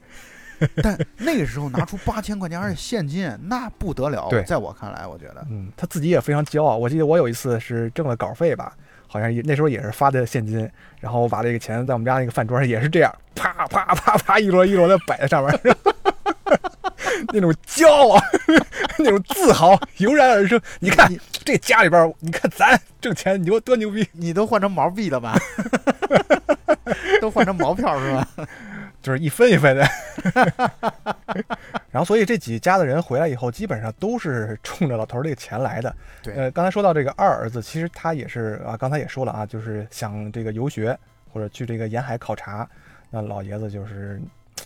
[0.83, 8.75] 但那个时候拿出八千块钱而且现金，那不得了，在我看来，我觉得，嗯，他自己也非常骄傲，我记得我有一次是挣了稿费吧。
[9.07, 15.59] 好像也那时候也是发的现金，然后我把这个钱在我们家那个饭桌上也是这样，啪啪啪啪一摞一摞的摆在上面，
[17.33, 18.19] 那种骄傲，
[18.99, 20.59] 那种自豪油然而生。
[20.79, 21.11] 你看
[21.43, 25.35] 这家里边，你看咱挣钱牛多牛逼，你都换成毛币了吧？
[27.21, 28.27] 都换成毛票是吧？
[29.07, 29.87] 就是一分一分的，
[31.89, 35.95] 然后所以这几家的人回来以后，基本上都是冲着老头这个钱来的。
[36.21, 40.97] 对，呃，刚才说到这个二儿子，其实他也是啊，刚才也说了啊，就是想这个游学
[41.31, 42.69] 或者去这个沿海考察，
[43.09, 44.21] 那老爷子就是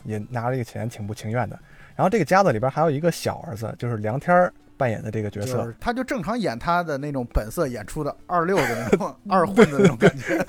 [0.06, 1.56] 也拿这个钱挺不情愿的。
[1.96, 4.52] 然后这个家子里边还有一个小儿子，就是梁天儿。
[4.82, 10.44] 扮演的这个角色，他就正常演他的那种本色演出的二六的那种二混的那种感觉，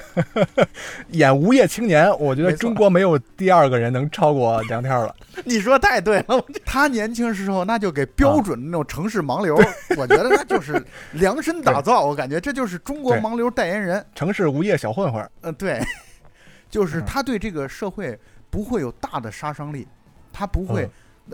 [1.12, 5.14] 演无业青年，我觉得中国没有第二个人能超过梁天了。
[5.44, 9.54] 你说太对了，他年轻时候那就给标准的那种城市盲流，
[9.98, 15.30] 我觉得那就是量身打造，我感觉这就是中国盲流代言人，城市无业小混混。
[15.42, 15.78] 嗯，对，
[16.70, 18.18] 就是他对这个社会
[18.48, 19.86] 不会有大的杀伤力，
[20.32, 20.88] 他不会，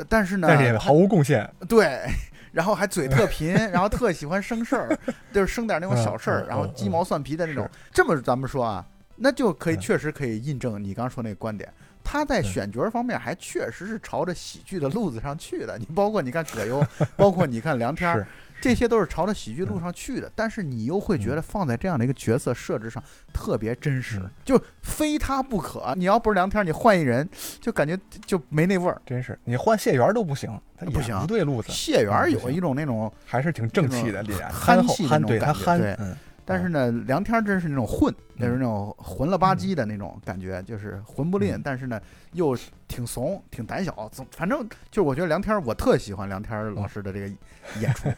[0.08, 1.48] 但是呢，但是也毫无贡献。
[1.68, 2.00] 对。
[2.52, 4.98] 然后还嘴特贫，然后特喜欢生事儿，
[5.32, 7.68] 就是生点那种小事儿，然后鸡毛蒜皮的那种。
[7.92, 8.84] 这么咱们说啊，
[9.16, 11.72] 那就可以确实可以印证你刚说那个观点。
[12.04, 15.76] 他在选角方面还确实是朝着喜剧的路子上去的。
[15.76, 16.82] 你包括你看葛优，
[17.16, 18.26] 包括你看梁天。
[18.60, 25.94] 这些都是朝着喜剧路上去的，但是你又会觉得放在这样的一个角色设置上特别真实，就非他不可。
[25.96, 27.28] 你要不是梁天，你换一人，
[27.60, 29.00] 就感觉就没那味儿。
[29.06, 31.70] 真是，你换谢元都不行，他不行，不对路子。
[31.70, 35.96] 谢元有一种那种还是挺正气的脸，憨气那种感觉，对。
[36.48, 42.00] 但是呢，梁天真是那种混，就是那种混了吧唧的那种感觉，就是混不吝，但是呢
[42.32, 42.56] 又
[42.88, 44.08] 挺怂、挺胆小。
[44.10, 47.28] 总反正就是我觉得梁天，我特喜欢梁天老师的这个
[47.80, 48.08] 演出。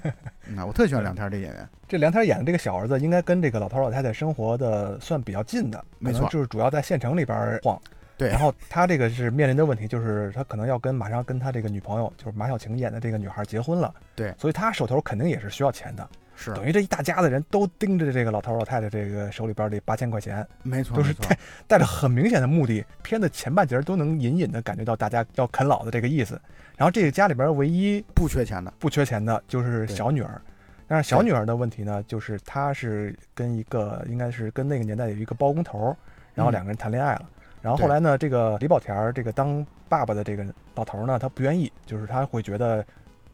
[0.46, 1.68] 那我特喜欢梁天这演员。
[1.88, 7.76] 这梁天演的这个小儿子，应该跟这个老头老太太生活的算比较近的，没错，就是主要在县城里边晃。
[8.16, 8.28] 对。
[8.28, 13.92] 然后他这个是面临的问题，就是他可能要跟马上跟他这个女朋友，就是马小晴演的这个女孩结婚了。
[14.14, 14.32] 对。
[14.38, 16.08] 所以他手头肯定也是需要钱的。
[16.40, 22.82] 是等于这一大家子人都盯着这个老头老太太这个手里边这八千块钱，没错，都是带带着很明显的目的。
[23.02, 26.40] 片子前半截都能隐隐的感觉到大家要啃老的这个意思。
[26.78, 30.40] 然后这个家里边唯一不缺钱的，不缺钱的就是小女儿。
[30.88, 35.94] 但是小女儿的问题呢，就是她是跟一个应该是跟那个年代有一个包工头，
[36.32, 37.28] 然后两个人谈恋爱了。
[37.60, 42.82] 然后后来呢，这个李保田这个当爸爸的这个老头呢，他不愿意，就是他会觉得。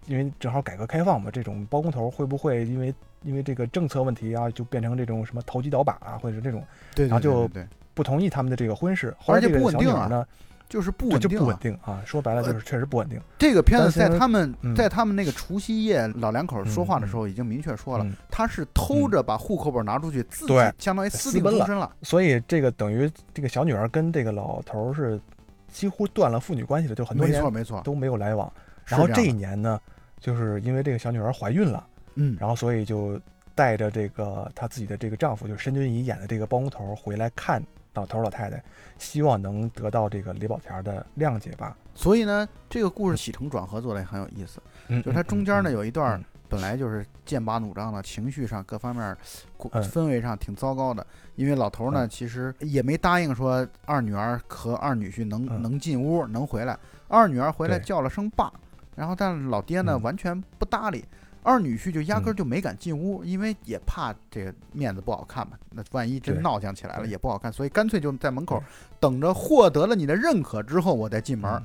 [0.07, 6.65] 因为正好改革开放嘛，这种包工头会不会因为因为这个政策问题啊，就变成这种什么投机倒把啊，或者是这种，
[6.95, 7.51] 然后就
[7.93, 9.15] 不同意他们的这个婚事。
[9.27, 10.25] 而且不稳定呢，
[10.69, 12.01] 就是不稳定，不稳定啊。
[12.07, 13.21] 说白了就是确实不稳定。
[13.37, 21.91] 这个片子在他们在他们那个除夕夜老两口说话的时候已经明确说了，他是偷着把户口本拿出去，自己相当于私定终身了。
[22.03, 25.21] 所以这个等于这个小女儿跟这个老头是
[25.69, 28.53] 几乎断了父女关系的，就很多年没错没错都没有来往。
[28.85, 29.81] 然后这一年呢？
[30.21, 33.21] 就是因为这个小女儿怀孕了，嗯，然后所以就
[33.55, 37.63] 带着这个她自己的这个丈夫，就是申军仪演的这个包工头回来看
[37.95, 38.63] 老头老太太，
[38.99, 41.77] 希望能得到这个李宝田的谅解吧。
[41.95, 49.17] 所以呢，这个故事起承转合做的也很有意思，就是它中间呢有一段本来就是剑拔弩张的，情绪上各方面
[49.59, 51.05] 氛围上挺糟糕的。
[51.37, 56.79] 因为老头呢，其实也没答应说二女儿和二女婿能能进屋能回来。
[57.09, 58.53] 二女儿回来叫了声爸，
[58.97, 61.05] 然后但老爹呢完全不搭理。
[61.43, 65.57] 二女婿就压根就没敢进屋，因为也怕这个面子不好看嘛。
[65.71, 68.61] 那万一真闹僵起来了也不好看，所以干脆就在门口
[68.99, 71.63] 等着获得了你的认可之后，我再进门。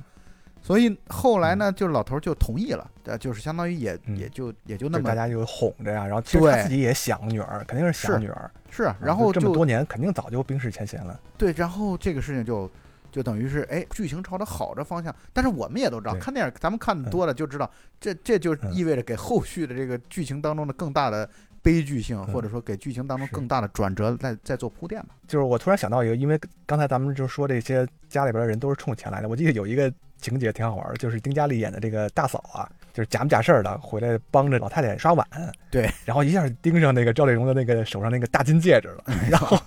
[0.62, 6.06] 所以后来呢，就老头就同意了，呃，就是相当于也也就也就那么大家就哄着呀。
[6.06, 8.48] 然后其实他自己也想女儿，肯定是想女儿。
[8.70, 11.18] 是，然后这么多年肯定早就冰释前嫌了。
[11.36, 12.70] 对，然后这个事情就。
[13.12, 17.70] 就等于是哎，剧情朝着好的方向，但是我们也都知道，看电影咱们看的多了就知道，
[18.00, 21.28] 这这就意味着给后续的这个剧情当中的更大的
[21.62, 25.10] 悲剧性，或者说给剧情当中更大的转折在在做铺垫吧。
[25.28, 32.68] 就是我突然想到一个，因为刚才咱们就说这些家里边的人都是冲钱来的，我记得有一个情节挺好玩，就是丁嘉丽演的这个大嫂啊。
[32.92, 35.26] 就是假模假式儿的回来帮着老太太刷碗，
[35.70, 39.58] 对，然后一下盯上那个赵丽蓉的那个手上那个大金戒指了，然后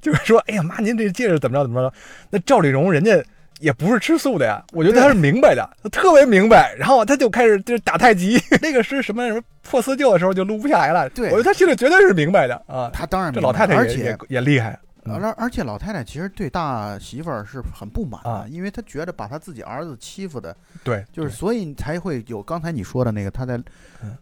[0.00, 1.92] 就是说，哎呀妈，您这戒指怎么着怎么着？
[2.30, 3.22] 那赵丽蓉人家
[3.58, 14.78] 也不是吃素的呀，我觉得她是明白的，她特别明白，然后她就开始就是打太极， 那个是什么什么破四旧的时候就录不下来了，对，我觉得她心里绝对是明白的啊，她当然，这老太太也也也厉害。
[15.04, 23.58] 而而且老太太其实对大媳妇儿是很不满啊，因为她觉得把她自己儿子欺负的，对，就是所以才会有刚才你说的那个，她在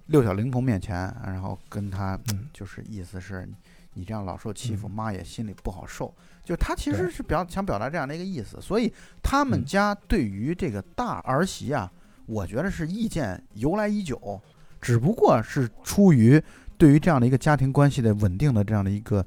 [0.06, 2.16] 六小龄童面前，然后跟他
[2.52, 3.48] 就是意思是，
[3.94, 6.14] 你这样老受欺负，妈也心里不好受。
[6.44, 11.90] 就她其实是表想表达这样的一个意思，所以他们家对于这个大儿媳啊，
[12.26, 14.40] 我觉得是意见由来已久，
[14.80, 16.40] 只不过是出于
[16.76, 19.26] 对于这样的一个家庭关系的稳定的这样的一个。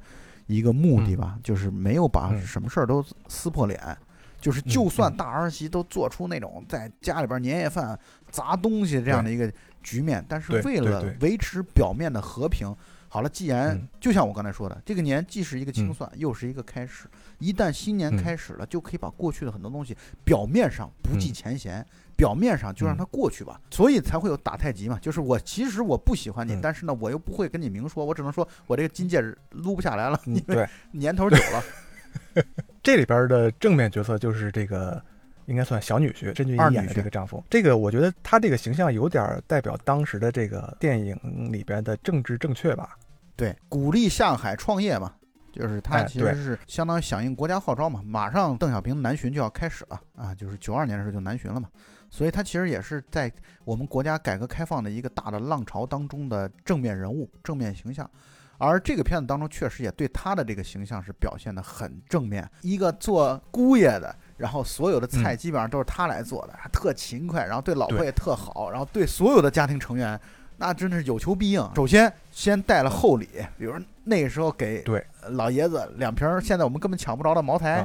[0.51, 3.79] 一个目的吧，就是没有把什么事儿都撕破脸，
[4.39, 7.97] 就是就算大儿媳都做出那种在家里边年夜饭
[8.29, 12.75] 砸东西这样的一个局面，但是为了维持表面的和平，
[13.07, 17.07] 好了，既然就像我刚才说的，这个年既是一个清算，又是一个开始，
[17.41, 21.85] 一旦新年开始了，就可以把过去的很多东西表面上不计前嫌。
[22.13, 24.99] 表面上就让它过去吧，所以才会有打太极嘛。
[25.01, 32.45] 就是我其实我不喜欢你，但是呢，我又不会跟你明说，我只能说我这个金戒指撸不下来了，因为年头久了。
[32.83, 35.03] 这里边的正面角色就是这个，
[35.47, 37.43] 应该算小女婿甄俊怡演的这个丈夫。
[37.49, 41.17] 这个我觉得他这个形象有点代表当时的这个电影
[41.51, 42.95] 里边的政治正确吧？
[43.35, 45.11] 对，鼓励下海创业嘛。
[45.51, 51.69] 就是他其实是相当于响应国家号召嘛，马上邓小平南巡就要开始了啊，就是九二年的时候就南巡了嘛，
[52.09, 53.31] 所以他其实也是在
[53.65, 58.09] 我们国家改革开放的一个大的浪潮当中的正面人物、正面形象，
[58.57, 70.19] 而这个片子当中确实也对他的这个形象是表现的很正面，一个做姑爷的，然后所有的菜基本上都是他来做的，还特勤快，然后对老婆也特好，然后对所有的家庭成员。
[70.61, 71.69] 那真的是有求必应。
[71.75, 77.83] 首先，先带了厚礼，比如那个时候给对老爷子两瓶现在我们根本抢不着的茅台，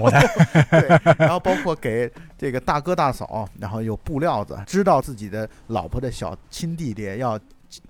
[0.00, 0.26] 茅台。
[0.80, 7.38] 对，然后包括给这个大哥大嫂，然后有布料子，知道自己的老婆的小亲弟弟要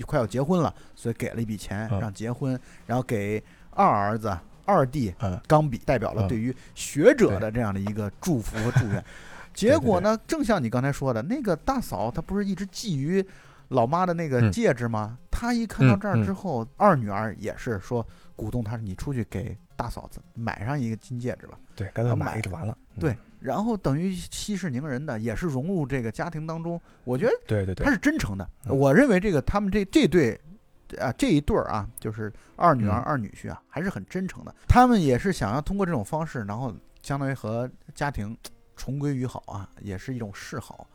[0.05, 2.59] 快要结婚了，所以给了一笔钱让结婚。
[2.85, 5.15] 然后给二儿子、二弟
[5.47, 9.05] 钢笔，代表了对于学者的这样的一个祝福和祝愿。
[9.55, 13.25] 结果呢，正像你刚才说的，那个大嫂她不是一直觊觎。
[13.69, 15.19] 老妈的那个戒指吗？
[15.31, 21.59] 他一看到这儿之后，二女儿也是说鼓动他，你出去给大嫂子买上一个金戒指吧。
[21.75, 22.77] 对，干脆买就完了。
[22.99, 26.81] 对，然后等于息事宁人的，也是融入这个家庭当中。
[27.05, 28.49] 我觉得，对对对，他是真诚的。
[28.69, 30.41] 我认为这个他们这这对
[30.99, 34.55] 啊这一对儿啊，就是二女儿二女婿啊，还是很真诚的。
[34.67, 38.35] 他们也是想要通过这种方式，然后相当于和家庭
[38.75, 40.89] 重归于好啊，也是一种示好。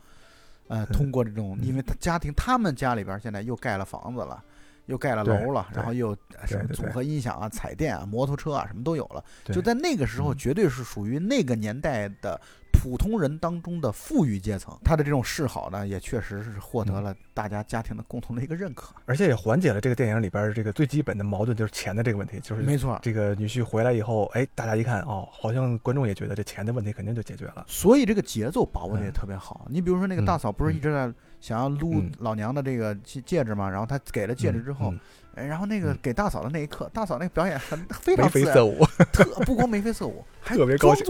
[0.72, 4.42] 呃，通过这种，因为他家庭，他们家里边现在又盖了房子了，
[4.86, 6.16] 又盖了楼了，然后又
[6.46, 9.22] 什么组合音响啊、彩电啊、摩托车啊，什么都有了。
[9.44, 12.40] 就在那个时候，绝对是属于那个年代的。
[12.72, 22.40] 普通人当中的富裕阶层，他的这种示好呢，也确实是获得了大家家庭的共同的一个认可，而且也缓解了这个电影里边这个最基本的矛盾，就是钱的这个问题。
[22.40, 27.64] 就是没错，这个女婿回来以后，哎，大家一看，哦，好像观众也觉得这钱的问题肯定就解决了。
[27.68, 29.66] 所以这个节奏把握的也特别好。
[29.68, 33.68] 你比如说那个大嫂，不是一直在想要撸老娘的这个戒戒指嘛？
[33.70, 34.92] 然后她给了戒指之后，
[35.34, 41.04] 哎，然后那个给大嫂的那一刻，大嫂那个表演很非常眉飞色舞，特不光眉飞色舞，还 特别高兴。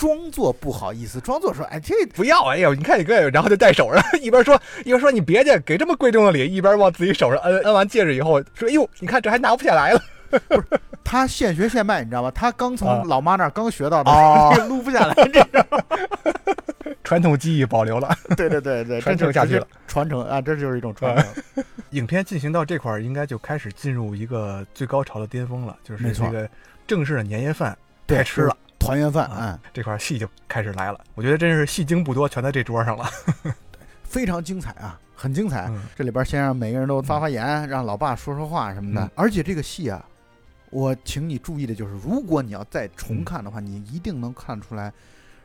[0.00, 2.42] 装作不好意思，装作说：“哎，这不要！
[2.46, 7.58] 哎呦，你看你哥，然后就戴手上， 一边说一边说你别介，给这么贵重的礼，一边往自己手上摁。
[7.64, 10.02] 摁完戒指以后，说：‘哎呦，你看这还拿不下来了。’
[10.48, 10.64] 不是
[11.04, 12.30] 他现学现卖，你知道吗？
[12.34, 14.10] 他刚从 老妈那儿刚学到的，
[14.68, 15.84] 撸不下来，这种
[17.04, 18.08] 传统技艺保留了。
[18.38, 21.64] 对对对对，传承下去了，传承啊，这就是一种传承。
[21.90, 26.48] 影片进行到这块儿，应该就开始进入一个最高潮的巅峰了，就是这个
[26.86, 27.76] 正式的年夜饭
[28.06, 30.98] 开吃了，团圆饭啊，这块戏就开始来了。
[31.14, 33.08] 我觉得真是戏精不多，全在这桌上了，
[34.02, 35.70] 非常精彩啊，很精彩。
[35.94, 39.08] 这里边先让每个人都发发言，让老爸说说话什么的。
[39.14, 40.04] 而且这个戏啊，
[40.70, 44.92] 我请你注意的就是，如果你要再重看的话，你一定能看出来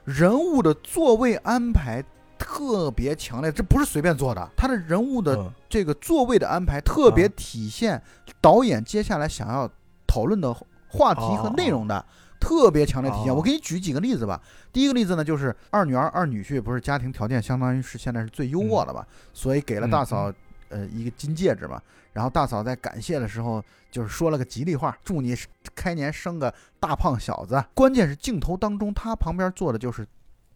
[0.04, 2.04] 人物的座位安排。
[2.38, 4.50] 特别强烈，这不是随便做的。
[4.58, 8.00] 他的人物的这个座位的安排，特别体现
[8.42, 9.68] 导演接下来想要
[10.06, 10.54] 讨论的
[10.90, 12.06] 话题和内容的，
[12.46, 13.36] 特别强烈体现。
[13.36, 14.40] 我给你举几个例子吧。
[14.72, 20.32] 第一个例子呢，就是二女儿二女婿不是家庭条件相当于是现在是最优渥的吧，所以给了大嫂
[20.70, 21.82] 呃一个金戒指嘛。
[22.14, 25.36] 然后大嫂在感谢的时候，就是说了个吉利话，祝你
[25.74, 27.62] 开年生个大胖小子。
[27.74, 30.06] 关键是镜头当中，她旁边坐的就是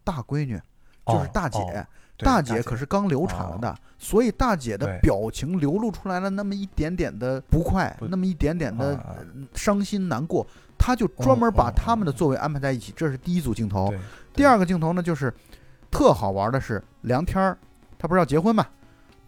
[0.04, 0.60] 大闺女。
[1.06, 1.58] 就是大姐，
[2.18, 10.46] 大姐可是刚流产了的，所以大姐的表情流露出来了那么一点点的不快，那么一点点的伤心难过，
[10.80, 13.94] 他就专门把他们的座位安排在一起，这是第一组镜头。
[14.32, 15.32] 第二个镜头呢，就是
[15.90, 17.58] 特好玩的是梁天儿，
[17.98, 18.66] 他不是要结婚嘛？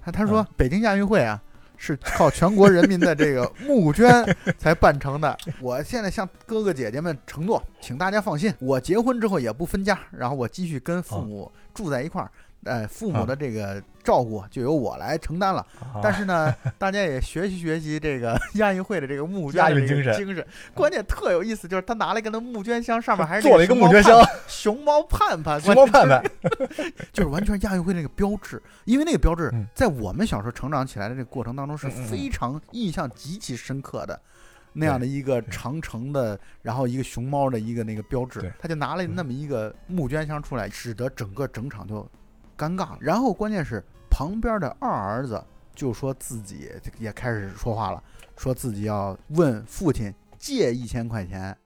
[0.01, 1.41] 他他说北京亚运会啊。
[1.85, 4.09] 是靠全国人民的这个募捐
[4.57, 5.37] 才办成的。
[5.61, 12.31] 我现在向哥哥姐姐们承诺，请大家放心，我结婚之后也不分家，然后我继续跟父母住在一块儿。
[12.65, 15.67] 呃，父母的这个照顾就由我来承担了。
[16.01, 20.15] 但是呢，大家也学习学习这个 亚运会的这个募捐精神。
[20.17, 26.23] 精神关键特有意思，就是他拿了一个那募捐箱，上面还是做了一个募捐箱，熊猫盼盼，熊猫盼盼，
[27.13, 28.63] 就是完全亚运会那个标志。
[28.85, 34.21] 因为那个标志在我们小时候成长起来的这个过程当中是非常印象极其深刻的，
[34.73, 42.09] 那样的一个长城的，然后一个熊猫的一个那个标志，他就拿了那么一个募捐箱出来，使得整个整场就。
[42.57, 45.43] 尴尬，然后关键是旁边的二儿子
[45.75, 48.03] 就说自己也开始说话了，
[48.37, 51.57] 说自己要问父亲借一千块钱，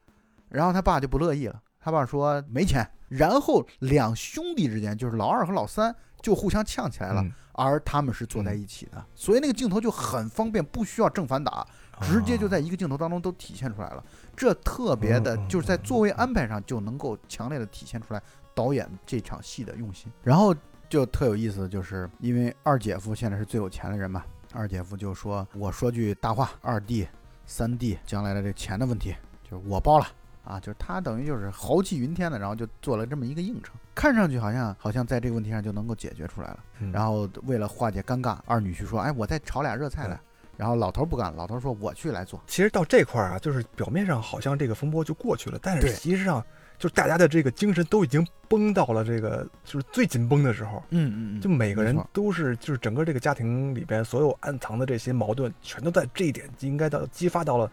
[0.49, 11.66] 然后他爸就不乐意了，他爸说没钱，然后两兄弟之间就是老二和老三就互相呛起来了，而他们是坐在一起的，所以那个镜头就很方便，不需要正反打，
[12.03, 14.05] 直接就在一个镜头当中都体现出来了，
[14.37, 18.22] 这特别的就是在座位安排上就能够强烈的体现出来
[18.55, 20.55] 导演这场戏的用心，然后。
[20.89, 27.07] 就特有意思，就是因为二姐夫现在是最有钱的人嘛，二姐夫就说：“我说句大话，二弟、
[27.45, 30.07] 三弟将来的这钱的问题，就是我包了
[30.45, 36.59] 啊！”就是他等于就是豪气云天的，然后就做了这么一个应承，看上去好像好像在这个问题上就能够解决出来了。
[36.93, 40.18] 然后为了化解尴尬，二女婿说：“哎，我再炒俩热菜来。”
[40.57, 46.43] 然后老头不干，老头说：“我去来做。”其实到这块儿啊，就是表面上好像这个风波就过去了，但是实际上。
[46.79, 57.70] 就是大家的这个精神都已经绷到了这个就是最紧绷的时候，嗯嗯，就每个人都是就是整个这个家庭里边所有暗藏的这些矛盾，全都在这一点应该到激发到了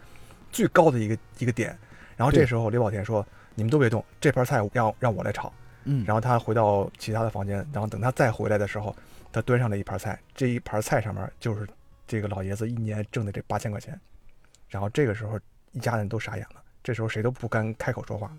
[0.50, 1.76] 最高的一个一个点。
[2.16, 5.52] 然后这时候刘宝田说：“你们都别动，这盘菜让让我来炒。”
[5.84, 8.96] 嗯，然后他回到其他的房间，然后等他再回来的时候，
[9.30, 11.68] 他端上了一盘菜，这一盘菜上面就是
[12.06, 14.00] 这个老爷子一年挣的这八千块钱。
[14.70, 15.38] 然后这个时候
[15.72, 18.36] 一家人都傻眼了，这时候谁都不敢开口说话了。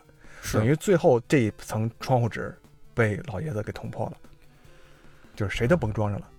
[0.53, 2.55] 等于最后这一层窗户纸
[2.93, 4.17] 被老爷子给捅破了，
[5.35, 6.29] 就是谁都甭装上了。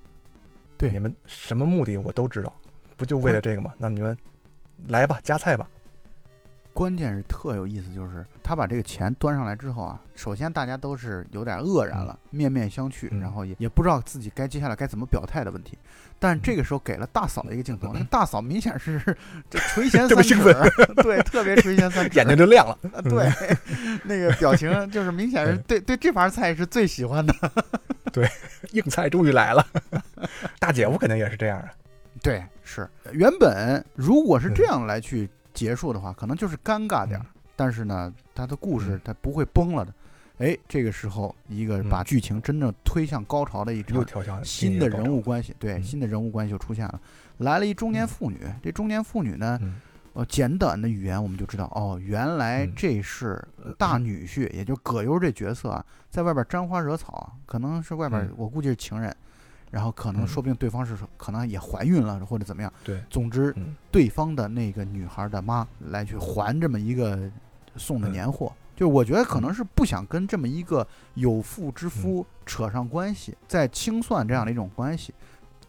[0.79, 2.53] 对，你们什么目的我都知道，
[2.97, 3.73] 不就为了这个吗？
[3.79, 4.17] 那你们
[4.89, 5.69] 来吧，夹菜吧。
[6.77, 15.79] 关键是特有意思，就是他把这个钱端上来之后啊，首先大家都是有点愕然了，面面相觑，然后也也不知道自己该接下来该怎么表态的问题。
[16.19, 19.01] 但这个时候给了大嫂一个镜头，那大嫂明显是
[19.49, 20.35] 这垂涎 三尺，
[21.03, 22.79] 对，特别垂涎三 尺，眼睛就亮了。
[23.05, 23.33] 对，
[24.05, 27.35] 那个表情就是明显是对对这盘菜是最喜欢的。
[28.13, 28.29] 对，
[28.73, 29.67] 硬菜终于来了。
[30.59, 31.71] 大姐夫肯定也是这样啊。
[32.23, 35.27] 对，是原本如果是这样来去。
[35.57, 37.27] 结束的话，可能就是尴尬点儿，
[37.57, 39.93] 但是呢，他的故事他不会崩了的。
[40.39, 47.01] 哎，这个时候一个把剧情真正推向高潮的一场新的人物关系，对，新的人物关系就出现了。
[47.39, 49.59] 来了一中年妇女，这中年妇女呢，
[50.13, 53.43] 呃，简短的语言我们就知道，哦，原来这是
[53.79, 59.17] 大女婿，也就葛优这角色啊，在外边沾花惹草，可能是外边我估计是情人。
[59.71, 62.73] 然后可能说不定对方是可能也怀孕了或者怎么样。
[62.85, 63.55] 对，总之，
[63.91, 67.31] 对方的那个女孩的妈来去还这么一个
[67.77, 75.13] 送的年货，就我觉得可能是不想跟这么一个有妇之夫扯上关系，在清算这样的一种关系，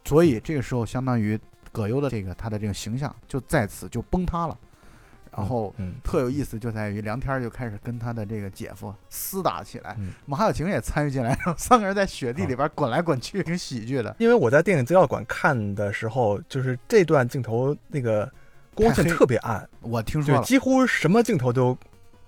[0.06, 1.40] 所以这个时候相当于
[1.72, 4.58] 葛优的这个他的这个形象就在此就崩塌了。
[5.38, 5.72] 然后
[6.04, 14.16] 特有意思就在于梁天就开始跟他的这个姐夫厮打起来，马小晴也参与进来，然后三个人在雪地里边滚来滚去，挺喜剧的。
[14.18, 18.28] 因为我在电影资料馆看的时候，就是这段镜头那个
[18.74, 21.78] 光线特别暗，我听说几乎什么镜头都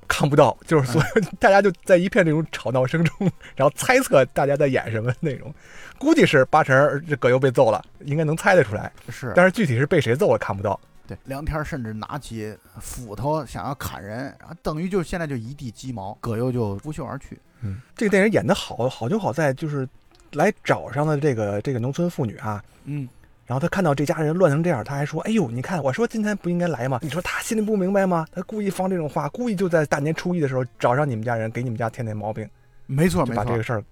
[0.07, 5.51] 看不到，就是所有 大家就在一片这种吵闹声中，然后猜测大家在演什么内容，
[5.97, 10.79] 估计是八成这葛优被揍了，应该能猜得出来，是，但是具体是被谁揍了看不到。
[11.09, 17.39] 对，梁天甚至拿起斧头想要砍人，然后等于就现在就一地鸡毛，葛优就拂袖而去。
[17.61, 19.89] 嗯，这个电影演的好，好就好在就是
[20.33, 23.09] 来找上的这个这个农村妇女啊，嗯，
[23.47, 26.99] 然后他看到这家人乱成这样，他还说：“哎呦，你看，我说今天不应该来吗？
[27.01, 28.27] 你说他心里不明白吗？
[28.31, 32.47] 他故意放这种话，故意就在大年初一的时候找上你们家人，给你们家添点毛病。”
[32.85, 33.83] 没错，没错，把这个事儿。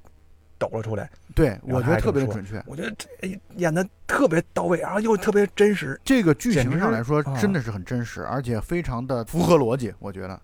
[0.60, 2.62] 抖了出来，对我觉得特别的准确。
[2.66, 6.00] 我觉得这演的特别到位，然后又特别真实。
[6.04, 9.94] 这个剧情上来说，真的是很真实，而且非常的符合逻辑。
[10.00, 10.42] 我觉得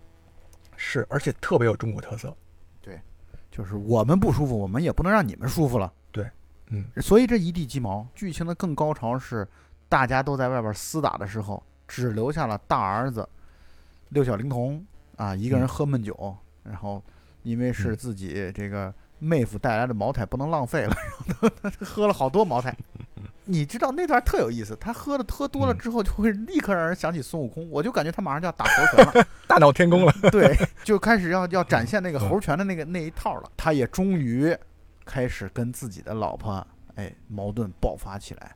[0.76, 2.32] 是，而且特别有中国特色。
[2.80, 3.00] 对，
[3.50, 5.92] 就是我们不舒服，我们也不能让你们舒服了。
[6.12, 6.30] 对，
[6.68, 6.84] 嗯。
[7.02, 9.46] 所以这一地鸡毛，剧情的更高潮是，
[9.88, 13.28] 大家都在外边厮打的时候，只留下了大儿子
[14.10, 14.84] 六小龄童
[15.16, 17.02] 啊一个人喝闷酒，然后
[17.42, 18.94] 因为是自己这个。
[19.24, 20.94] 妹夫带来的茅台不能浪费了，
[21.26, 22.76] 然后他喝了好多茅台。
[23.46, 27.68] 你知道那段特有意思，他喝的喝多了之后，就会立刻让人想起孙悟空。
[27.70, 30.12] 我就感觉他马上就要打猴拳了， 大闹天宫了。
[30.30, 33.50] 对，就开始要要展现那个猴拳的那个那一套了。
[33.56, 34.56] 他也终于
[35.04, 38.54] 开始跟自己的老婆哎矛盾爆发起来，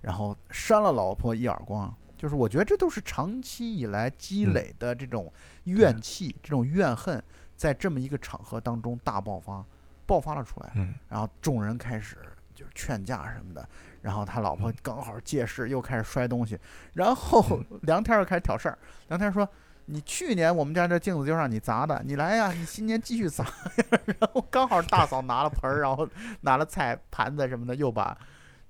[0.00, 1.92] 然后扇了老婆一耳光。
[2.16, 5.32] 就是我觉得这都是长期以来积累的这种
[5.64, 7.22] 怨气、这种怨恨，
[7.56, 9.64] 在这么一个场合当中大爆发。
[10.08, 12.16] 爆发了出来，嗯，然后众人开始
[12.54, 13.68] 就是劝架什么的，
[14.00, 16.58] 然后他老婆刚好借势又开始摔东西，
[16.94, 18.78] 然后 梁天又开始挑事儿。
[19.08, 19.46] 梁天说
[19.84, 23.44] ：“你去年我们家这镜子就让你砸的，你来呀，你今年继续砸。
[24.18, 26.08] ”然后刚好大嫂拿了盆儿， 然后
[26.40, 28.16] 拿了菜盘子什么的，又把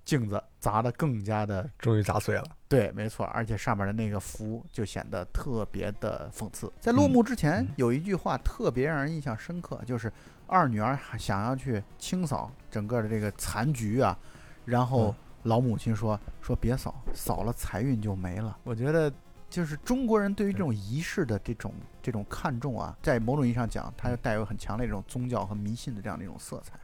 [0.04, 2.44] 镜子砸得更加的，终于砸碎了。
[2.68, 6.70] 对，没错，而且上面的那个符就显得特别的讽刺。
[6.80, 10.12] 在落幕之前，有一句话特别让人印象深刻，就是。
[10.48, 14.18] 二女儿还想要去清扫整个的这个残局啊，
[14.64, 18.58] 然后老母亲说说别扫，扫了财运就没了。
[18.64, 19.12] 我觉得
[19.50, 21.72] 就是中国人对于这种仪式的这种
[22.02, 26.78] 这种看重啊，在某种意义上讲，它又带有很强烈这种宗教和迷信的这样的一种色彩。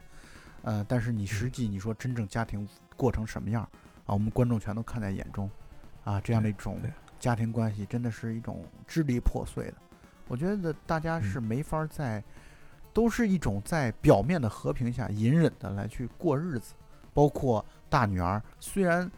[0.61, 3.63] 呃，但是你实际你说真正家庭过成什么样
[4.05, 5.49] 啊，我们观众全都看在眼中
[6.03, 6.79] 啊，这样的一种
[7.19, 9.75] 家庭关系真的是一种支离破碎的。
[10.27, 12.23] 我觉得大家是没法在。
[12.95, 16.73] 都是一种在表面的和平下隐忍的来去过日子，
[17.13, 19.11] 包括大女儿，虽然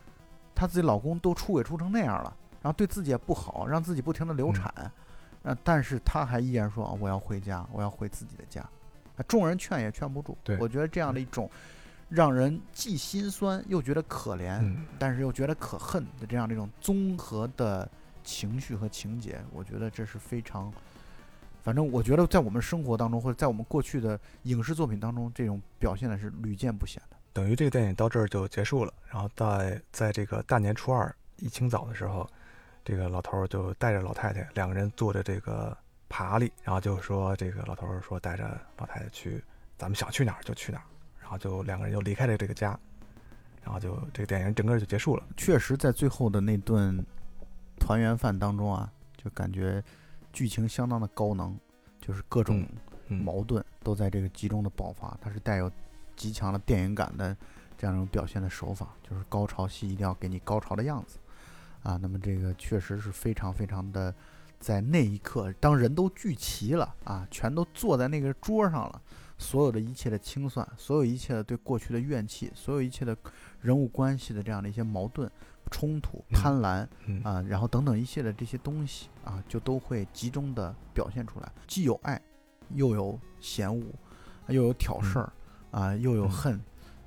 [0.56, 4.66] 她自己老公都出轨出成那样了，然后对自己也不好，让自己不停的流产，
[5.44, 8.68] 啊，但是她还依然说我要回家，我要回自己的家，
[9.28, 10.36] 众人劝也劝不住。
[10.60, 11.48] 我觉得这样的一种
[12.10, 17.88] 让人既心酸又觉得可怜，但是又觉得可恨的这样的一种综合的
[18.24, 20.74] 情绪和情节，我觉得这是非常。
[21.68, 27.18] 反正我觉得，在我们生活当中，或者在我们过去的影视作品当中，这种表现的是屡见不鲜的。
[27.34, 28.94] 等于这个电影到这儿就结束了。
[29.12, 32.26] 然后在在这个大年初二一清早的时候，
[32.86, 39.44] 这个老头就带着老太太两个人坐着这个爬犁，然后就说这个老头说带着老太太去，
[39.78, 40.86] 咱们想去哪儿就去哪儿。
[41.20, 42.80] 然后就两个人就离开了这个家，
[43.62, 45.24] 然后就这个电影整个就结束了。
[45.36, 47.06] 确实，在最后的那顿
[47.78, 48.90] 团圆饭当中啊，
[49.22, 49.84] 就感觉。
[50.38, 51.58] 剧情相当的高能，
[52.00, 52.64] 就是各种
[53.08, 55.72] 矛盾都在这个集中的爆发，它是带有
[56.16, 57.36] 极强的电影感的
[57.76, 61.18] 这样一种表现的手法，就是高潮戏一定要给你高潮的样子
[61.82, 61.98] 啊。
[62.00, 64.14] 那么这个确实是非常非常的，
[64.60, 69.02] 在那一刻，当人都聚齐了啊，全都坐在那个桌上了，
[69.40, 73.18] 所有的一切的清算，所有一切的对过去的怨气，所有一切的
[73.62, 75.28] 人物关系的这样的一些矛盾。
[75.70, 76.88] 冲突、贪婪
[77.24, 82.22] 啊，然后等等一切的这些东西啊，就都会集中的表现出来，既有爱，
[82.70, 83.84] 又有嫌恶，
[84.48, 85.34] 又有挑事儿
[85.72, 86.60] 啊，又有恨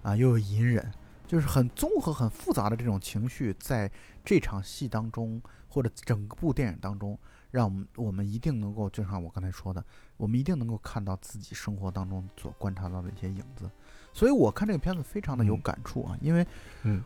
[0.03, 0.93] 啊，又有隐忍，
[1.27, 3.91] 就是很综合、很复杂的这种情绪，在
[4.25, 7.19] 这场戏当中，或者整部电影当中，
[7.51, 9.85] 让我们我们一定能够，就像我刚才说的，
[10.17, 13.71] 我们一定能够看到自己生活当中所观察到的一些影子。
[14.13, 16.47] 所以我看这个片子非常的有感触啊，因为，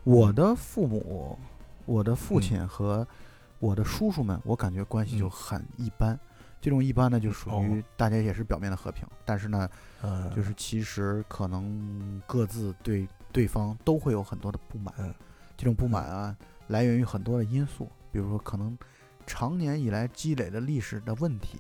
[0.05, 1.39] 我的父母，
[1.85, 3.07] 我的父亲和
[3.59, 6.19] 我的叔叔们，我感觉关系就很一般。
[6.61, 9.69] 这种一般呢，就属于大家也是表面的和平，但是呢，
[10.35, 14.95] 就是其实可能各自对对方都会有很多的不满。
[15.57, 16.35] 这种不满啊，
[16.69, 18.77] 来源于很多的因素，比如说可能
[19.27, 21.59] 常年以来积累的历史的问题，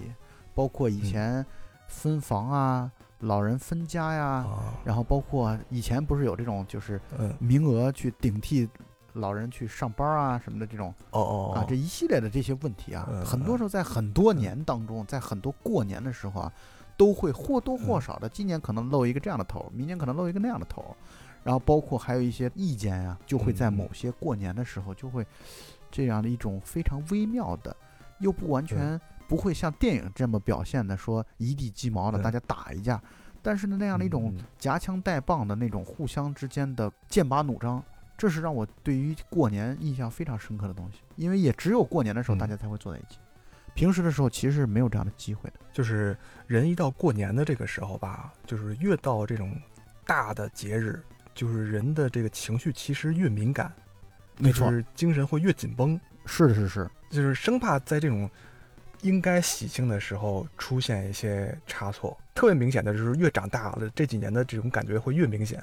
[0.55, 1.45] 包括以前
[1.87, 2.91] 分房啊、
[3.25, 4.47] 老人分家呀，
[4.85, 7.01] 然后包括以前不是有这种就是
[7.39, 8.69] 名额去顶替
[9.15, 16.53] 老人去上班啊什么的这种哦哦啊这一系列的这些问题啊，很多时候在很多年当中，在很多过年的时候啊，
[16.97, 20.97] 都会或多或少的，今年可能露一个这样的头，明年可能露一个那样的头，
[21.43, 25.27] 然后包括还有一些意见呀，就会在某些过年的时候就会。
[25.91, 27.77] 这样的一种非常微妙的，
[28.19, 33.01] 又不完全不会像电影这么表现的，说一地鸡毛的大家打一架，
[33.43, 37.83] 但是呢，那样的一种夹枪带棒的那种互相之间的剑拔弩张，
[38.17, 40.99] 这是让我对于过年印象非常深刻的东西。
[41.17, 43.19] 因为也只有过年的时候大家才会坐在一起，
[43.75, 45.61] 平时的时候其实是没有这样的机会的。
[45.73, 46.17] 就是
[46.47, 49.57] 人一到过年的这个时候吧，就是越到这种
[50.07, 51.03] 大的节日，
[51.35, 53.73] 就是人的这个情绪其实越敏感。
[54.39, 55.99] 没错，精神会越紧绷。
[56.27, 58.29] 是是是，就是生怕在这种
[59.05, 62.17] 应该喜庆的时候出现一些差错。
[62.35, 65.63] 特别明显的就是越长大了，这几年的这种感觉会越明显。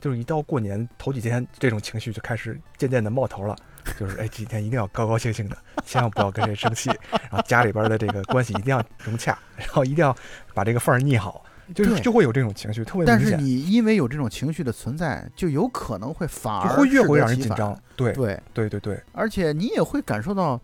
[0.00, 3.56] 就是一到过年头几天，这种情绪就开始渐渐的冒头了。
[3.98, 10.14] 就是哎，几天一定要高高兴兴的，千万不要跟谁生气， 然后家里边的这个关系一定要融洽，然后一定要
[10.52, 11.44] 把这个缝儿腻好。
[11.74, 17.74] 就是就会有这种情绪，特别明显但是你因为有这种情绪的存在，就有可能会反而会越会让人紧张。
[17.96, 20.60] 对对对对对，而且你也会感受到，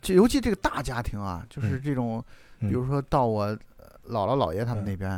[0.00, 2.24] 这尤其这个大家庭啊，就是这种，
[2.58, 3.48] 比如说到我
[4.08, 5.10] 姥姥姥爷他们那边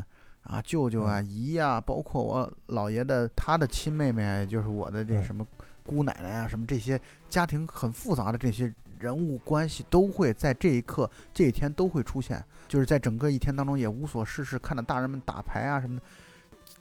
[0.45, 5.47] 啊，舅舅啊、姨啊，包括我姥爷的他的亲妹妹，就是我的这什么
[5.85, 8.73] 姑奶奶啊，什么这些家庭很复杂的这些。
[8.99, 16.03] 人物关系都会在这一刻、这一天都会出现，就是在整个一天当中也无所事事，看着大人们打牌啊什么的。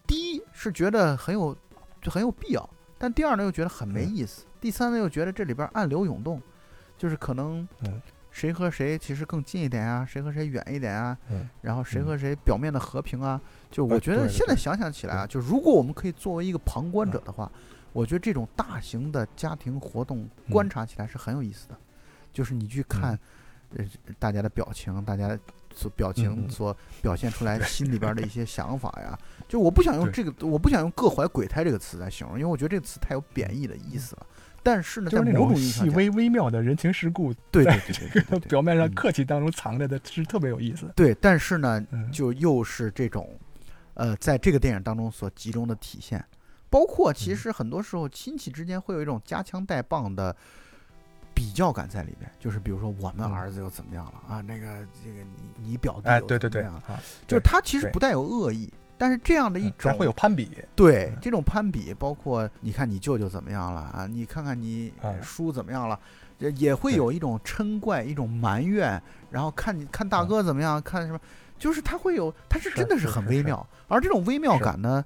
[0.06, 1.58] 第一是觉得很有，
[2.00, 2.62] 就很有必要；
[3.00, 6.40] 但第二呢又觉得很没意思；第三呢又觉得这里边暗流涌动，
[7.02, 7.68] 就是可能
[8.30, 11.18] 谁和谁其实更近一点啊，谁和谁远一点啊，
[11.62, 13.42] 然后谁和谁表面的和平啊，
[13.72, 17.52] 就我觉得现在想想起来啊，就如果我们可以作为一个旁观者的话，
[17.92, 21.76] 我觉得这种大型的家庭活动观察起来是很有意思的。
[22.32, 23.18] 就是你去看，
[23.76, 23.84] 呃，
[24.20, 25.36] 大家的表情，大家
[25.74, 29.18] 所表情所表现出来 心里边的一些想法呀。
[29.48, 34.28] 就我不想用这个，我不想用“各怀鬼胎”这个词来形容，因为我觉得这个词太有贬义的意思了。
[34.64, 40.92] 但是呢，在某种意义上，细微微妙的人情世故，对对对对，表面上客气当中藏着的是特别有意思。
[40.96, 43.30] 对，但是呢，就又是这种，
[43.94, 46.24] 呃，在这个电影当中所集中的体现，
[46.70, 50.36] 包括其实很多时候亲戚之间会有一种夹枪带棒的。
[51.34, 54.42] 比较感在里面，就是比如说我们儿子又怎么样了啊？
[54.42, 55.24] 那个这个
[55.56, 56.64] 你你表弟哎，对对对，
[57.26, 58.72] 就是他其实不带有恶意，
[59.02, 64.06] 但是这样的一种会有攀比，对这种攀比，包括你看你舅舅怎么样了啊？
[64.06, 64.94] 你看看你
[65.24, 66.00] 叔怎么样了，
[66.38, 71.20] 也会有一种嗔怪，一种埋怨，然后看你看大哥怎么样，看什么，
[71.58, 75.04] 就是他会有，他是真的是很微妙，而这种微妙感呢，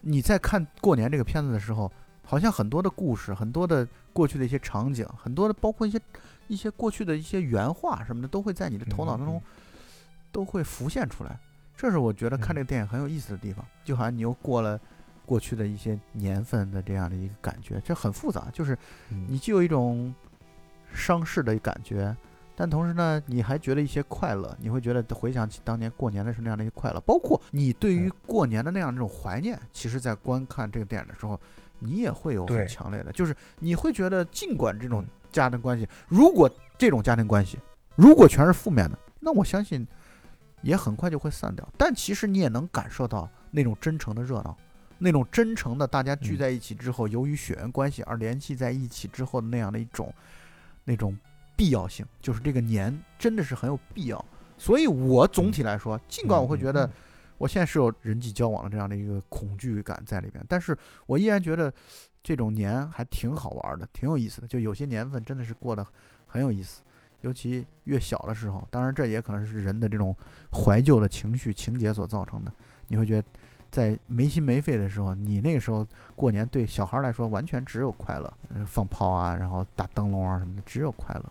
[0.00, 1.92] 你在看过年这个片子的时候。
[2.28, 6.00] 好像很多的故事，很多的过去的一些场景，很多的包括一些
[6.48, 9.40] 一些过去的一些原话什么的，都会在你的头脑当中
[10.32, 11.38] 都会浮现出来。
[11.76, 14.80] 这是我觉得看这个电影很有意思的地方，就好像你又过了
[15.24, 18.76] 过去的一些年份的这样的一个感觉，这很复杂，就是
[19.28, 20.14] 你既有一种
[20.92, 22.16] 伤逝的感觉，
[22.54, 31.38] 但同时呢，你还觉得一些快乐，你会觉得回想起当年过年的时候那样的一些快乐，包括你对于过年的那样这种怀念，其实在观看这个电影的时候。
[31.78, 37.58] 你也会有很强烈的，就是你会觉得，尽管这种家庭关系，如果这种家庭关系
[37.96, 39.86] 如果全是负面的，那我相信
[40.62, 41.66] 也很快就会散掉。
[41.76, 44.56] 但其实你也能感受到那种真诚的热闹，
[44.98, 50.12] 那种真诚的大家聚在一起之后，由于血缘关系而联系在一起之后的那样的一种
[50.84, 51.16] 那种
[51.56, 54.24] 必要性，就是这个年真的是很有必要。
[54.58, 56.90] 所以我总体来说，尽管我会觉得。
[57.38, 61.70] 我现在是有人际交往的这样的一个恐惧感在里边，但是我依然觉得
[62.22, 64.48] 这种年还挺好玩的，挺有意思的。
[64.48, 65.86] 就有些年份真的是过得
[66.26, 66.80] 很有意思，
[67.26, 68.66] 尤其越小的时候。
[68.70, 70.14] 当然，这也可能是人的这种
[70.52, 72.52] 怀旧的情绪情节所造成的。
[72.86, 73.28] 你会觉得
[73.70, 78.32] 在没心没肺的时候，你那个时候过年对小孩来说完全只有快乐，
[78.64, 81.24] 放炮啊，然后打灯笼啊什么的，只有快乐。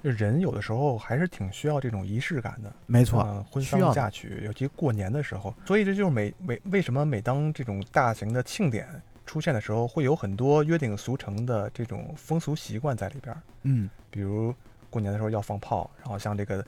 [0.00, 5.54] 人有的时候还是挺需要这种仪式感的，没错，婚丧嫁娶，尤其过年的时候。
[5.64, 8.88] 所以这就是每每为什么每当这种大型的庆典
[9.32, 13.34] 出现的时候，会有很多约定俗成的这种风俗习惯在里边。
[13.62, 14.54] 嗯，比如
[14.90, 16.62] 过年的时候要放炮，然后像这个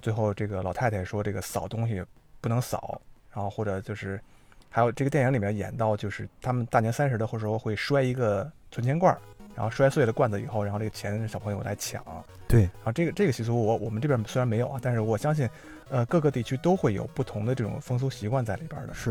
[0.00, 2.02] 最后这个老太太说这个扫东西
[2.40, 2.98] 不能扫，
[3.34, 4.18] 然后或者就是
[4.70, 9.14] 还有这个电影里面演到就是他们大年三十的时候会摔一个存钱罐，
[9.54, 12.02] 然后摔碎了罐子以后，然后这个钱小朋友来抢。
[12.48, 15.46] 对，然后这个这个习俗我我们这边虽然没有啊，但是我相信，
[15.90, 18.94] 呃，各个地区都会有不同的这种风俗习惯在里边的。
[18.94, 19.10] 是，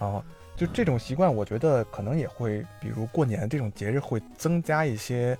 [0.00, 0.24] 然后
[0.56, 5.36] 就这种习惯，我觉得可能也会，比如过年这种节日会增加一些。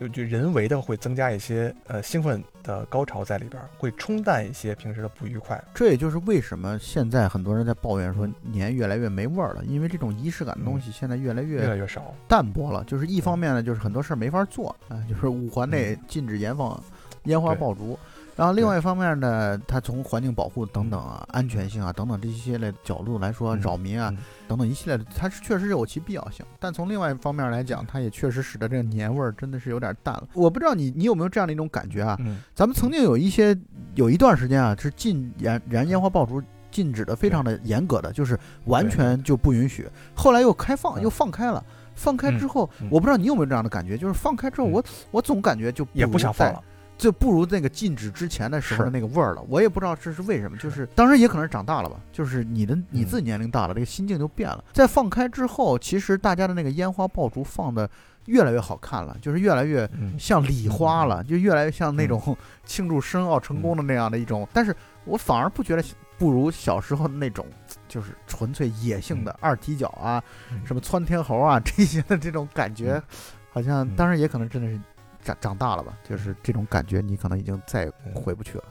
[0.00, 5.62] 就就人为的会增加一些呃兴奋的高潮在里边，会冲淡一些平时的不愉快。
[5.72, 12.82] 这也就是为什么现在很多人在抱怨说年越来越没味儿了，因为这种仪式感的东西现在越来越越来越少，淡薄了。
[12.82, 16.82] 就是一方面呢，就是很多事儿没法做啊，就是五环内禁止燃放
[17.24, 17.96] 烟花爆竹。
[18.34, 24.12] 然后另外一方面呢，它从环境保护等等啊、安全性啊等等这些类角度来说，扰民啊
[24.48, 26.44] 等等一系列的，它是确实有其必要性。
[26.58, 30.26] 但从另外一方面来讲，它也确实使得这个年味儿真的是有点淡了。
[30.32, 32.18] 我不知道你你有没有这样的一种感觉啊？
[32.54, 33.56] 咱们曾经有一些
[33.94, 39.86] 有一段时间啊，是禁燃燃烟花爆竹，禁止的非常的严格的，就是完全就不允许。
[40.14, 41.62] 后来又开放，又放开了。
[41.94, 46.62] 放开之后，我不知道你有没有这样的感觉，就是放开之后，我我总感觉就也不想放了。
[46.98, 49.42] 就不如那个禁止之前的时候的那个味儿了。
[49.48, 51.96] 我也不知道这是为什么，就是当然也可能是长大了吧。
[52.12, 54.64] 就是你的你自己年龄大了，这个心境就变了。
[54.72, 57.88] 在放开之后，其实大家的那个烟花爆竹放的
[58.26, 59.88] 越来越好看了，就是越来越
[60.18, 64.46] 像礼花了，就越来越像那种庆祝申奥成功的那样的一种。
[64.52, 64.74] 但是
[65.04, 65.82] 我反而不觉得
[66.18, 67.44] 不如小时候的那种，
[67.88, 70.22] 就是纯粹野性的二踢脚啊，
[70.64, 73.02] 什么窜天猴啊这些的这种感觉，
[73.50, 74.78] 好像当然也可能真的是。
[75.22, 78.64] 长长大了吧，就是这种感觉，你可能已经再也回不去了。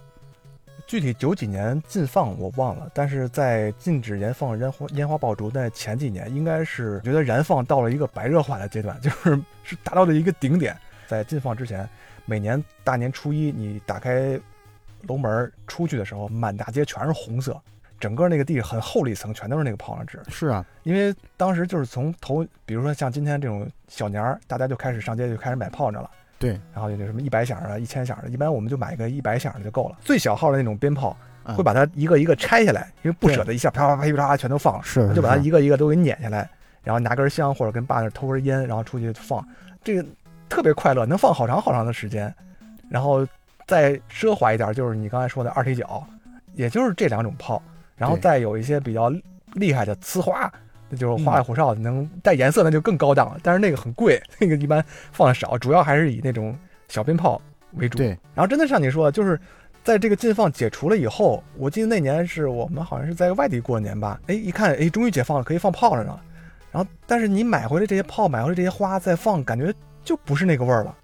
[0.87, 10.75] 具体九几年禁放我忘了，但是在禁止燃放烟花烟花爆竹在前几年，应该是觉得燃放到了一个白热化的阶段， 就是是达到了一个顶点。
[11.07, 11.87] 在禁放之前，
[12.25, 14.37] 每年大年初一你打开
[15.03, 17.61] 楼门出去的时候，满大街全是红色，
[17.99, 20.19] 整个那个地很厚的一层全都是那个炮仗纸。
[20.27, 26.09] 是啊，因为当时就是从头，比如说像今天这种小年儿，大家就开始上街就开始买炮仗了。
[26.41, 29.97] 对，然后有那什么一百响啊、一千响的，一般我们就买个一百响的就够了。
[30.01, 31.15] 最小号的那种鞭炮，
[31.55, 36.49] 会把它一个一个拆下来，因为不舍得一下啪啪啪噼啪全都放了，是，就把它一个一个都给碾下来，
[36.83, 39.47] 然后拿根香或者跟爸那偷根烟，然后出去放，
[39.83, 40.03] 这个
[40.49, 42.33] 特别快乐，能放好长好长的时间。
[42.89, 43.25] 然后
[43.67, 46.03] 再奢华一点，就是你刚才说的二踢脚，
[46.55, 47.61] 也就是这两种炮，
[47.95, 49.13] 然后再有一些比较
[49.53, 50.51] 厉害的呲花。
[50.91, 53.39] 那就是花里胡哨的，能带颜色那就更高档了。
[53.41, 54.83] 但是那个很贵，那个一般
[55.13, 56.53] 放的少，主要还是以那种
[56.89, 57.41] 小鞭炮
[57.75, 57.97] 为主。
[57.97, 58.09] 对。
[58.35, 59.39] 然后真的像你说的，就是
[59.83, 64.19] 在这个禁放解除了以后，我记得那年是我们好像是在外地过年吧。
[64.27, 66.19] 哎，一看，哎，终于解放了，可以放炮了呢。
[66.71, 69.73] 然后，但是你买回来这些炮，买回来这些花再放，感觉
[70.03, 70.95] 就不是那个味儿了。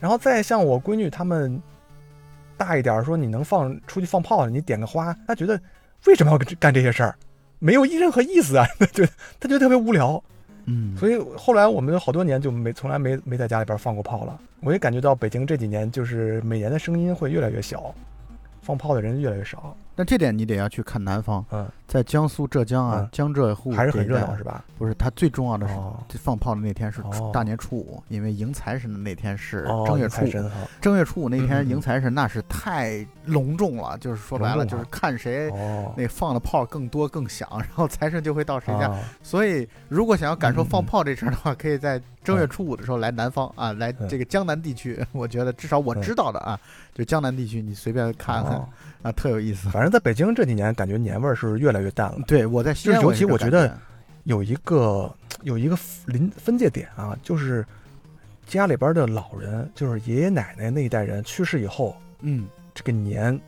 [0.00, 1.62] 然后再像我闺女他们
[2.56, 5.58] 大一点，说你能放出去放炮，你点个花，她觉得
[6.06, 7.14] 为什么要干这些事儿？
[7.64, 9.08] 没有任何意思啊，他觉得
[9.40, 10.22] 他觉得特别无聊，
[10.66, 14.38] 嗯，所以后来我们好多年就没从来没没在家里边放过炮了。
[14.60, 17.94] 我也感觉到北京这几年就是每年的声音会越来越小，
[18.60, 19.74] 放炮的人越来越少。
[19.96, 24.64] 那这点你得要去看南方，嗯，在江苏、浙江啊，江浙沪还是很热闹，是吧？
[24.76, 27.00] 不是，它最重要的是放炮的那天是
[27.32, 30.50] 大年初五，因为迎财神的那天是正月初五。
[30.80, 35.48] 正月初五那天迎财神那是太隆重了，就是说白了就是看谁
[35.96, 38.92] 那放的炮更多更响，然后财神就会到谁家。
[39.22, 44.98] 所以如果想要感受放炮这事儿的话，可以在正月初五的时候来南方啊，来这个江南地区。
[45.12, 46.58] 我觉得至少我知道的啊，
[46.92, 48.60] 就江南地区，你随便看看。
[49.02, 49.68] 啊，特有意思。
[49.84, 52.18] 反正在北京这几年，感觉年味儿是越来越淡了。
[52.26, 53.78] 对，我在西安，尤其我觉得
[54.22, 55.76] 有一个有一个
[56.06, 57.62] 临分界点啊，就是
[58.46, 63.38] 家里边的老人，就是爷爷奶奶那一代人去世以后，嗯，这个年，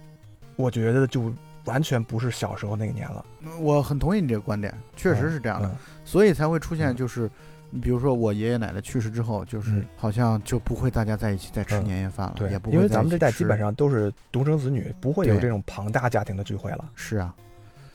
[0.57, 1.33] 我觉得就
[1.65, 3.25] 完全不是小时候那个年了。
[3.59, 5.75] 我很同意你这个观点，确实是这样的，
[6.05, 7.31] 所以才会出现就是。
[7.71, 12.77] 你比如说，我爷爷奶奶去世之后，就是好像就不会大家在一起再吃年夜饭了，对，也不会。
[12.77, 16.89] 因为咱们这代基本上都是独生子女，不会有这种庞大家庭的聚会了。
[16.95, 17.35] 是啊，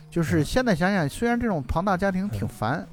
[0.09, 2.85] 就是现在想想，虽然这种庞大家庭挺烦，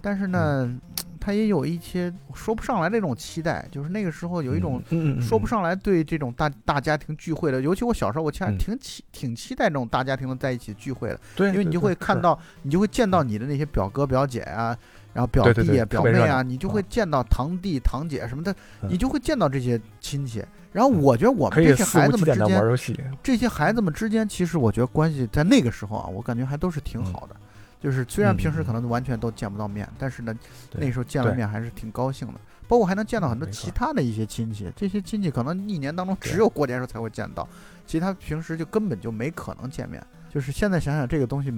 [0.00, 0.76] 但是呢，
[1.20, 3.64] 他也有一些说不上来那种期待。
[3.70, 4.82] 就是那个时候有一种
[5.20, 11.20] 说不上来对这种大大家庭聚会的，尤其我小时候，我其实挺期挺期待这种大家庭的在一起聚会的。
[11.36, 14.76] 对，因为你就会看到，你就会见到你的那些表哥表姐啊。
[15.12, 18.54] 然后表弟啊、表妹啊，你就会见到堂弟堂姐什么的，
[18.88, 20.42] 你就会见到这些亲戚。
[20.72, 27.36] 然后我觉得我们这些孩子们之间，这些孩子们之间，其实我觉得关系在那个时候啊，我感觉还都是挺好的。
[27.78, 30.34] 就是虽然平时可能完全都见不到面，但是呢，
[30.72, 32.34] 那时候见了面还是挺高兴的。
[32.66, 37.46] 包括还能见到很多其他的一些亲戚，这些亲戚可能一年当中只有过年时候才会见到，
[37.86, 40.02] 其他平时就根本就没可能见面。
[40.32, 41.52] 就是现在想想这个东西。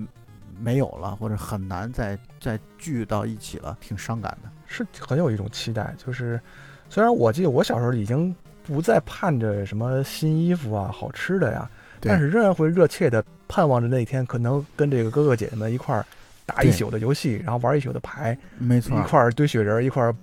[0.60, 4.50] 没有了，或者很难再再聚到一起了，挺伤感的。
[4.66, 6.40] 是很有一种期待，就是
[6.88, 11.68] 虽然我记得我小时候已经不再盼着什么新衣服啊、好吃的呀，
[12.00, 16.04] 但是仍然会热切的盼望着那一天可能跟这个哥哥姐姐们一块儿
[16.46, 20.14] 打一宿的游戏，然后玩一宿的牌，没错，一块儿堆雪人，一块儿。